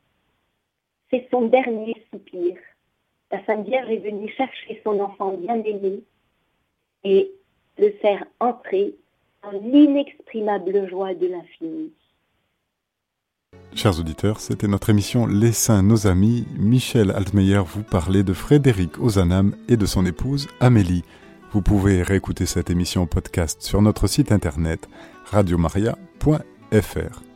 C'est 1.10 1.28
son 1.32 1.48
dernier 1.48 1.96
soupir. 2.10 2.58
La 3.32 3.44
Sainte 3.46 3.66
Vierge 3.66 3.90
est 3.90 3.98
venue 3.98 4.30
chercher 4.30 4.82
son 4.84 5.00
enfant 5.00 5.36
bien-aimé 5.38 6.04
et 7.04 7.32
le 7.78 7.92
faire 8.02 8.26
entrer 8.40 8.96
dans 9.44 9.52
l'inexprimable 9.52 10.90
joie 10.90 11.14
de 11.14 11.28
l'infini. 11.28 11.92
Chers 13.74 14.00
auditeurs, 14.00 14.40
c'était 14.40 14.68
notre 14.68 14.90
émission 14.90 15.28
Les 15.28 15.52
Saints, 15.52 15.84
nos 15.84 16.08
amis. 16.08 16.46
Michel 16.58 17.12
Altmeyer 17.12 17.62
vous 17.66 17.84
parlait 17.84 18.24
de 18.24 18.34
Frédéric 18.34 19.00
Ozanam 19.00 19.56
et 19.68 19.78
de 19.78 19.86
son 19.86 20.06
épouse 20.06 20.48
Amélie. 20.60 21.04
Vous 21.52 21.62
pouvez 21.62 22.02
réécouter 22.02 22.46
cette 22.46 22.70
émission 22.70 23.06
podcast 23.06 23.62
sur 23.62 23.82
notre 23.82 24.08
site 24.08 24.32
internet 24.32 24.88
radiomaria.fr. 25.26 27.35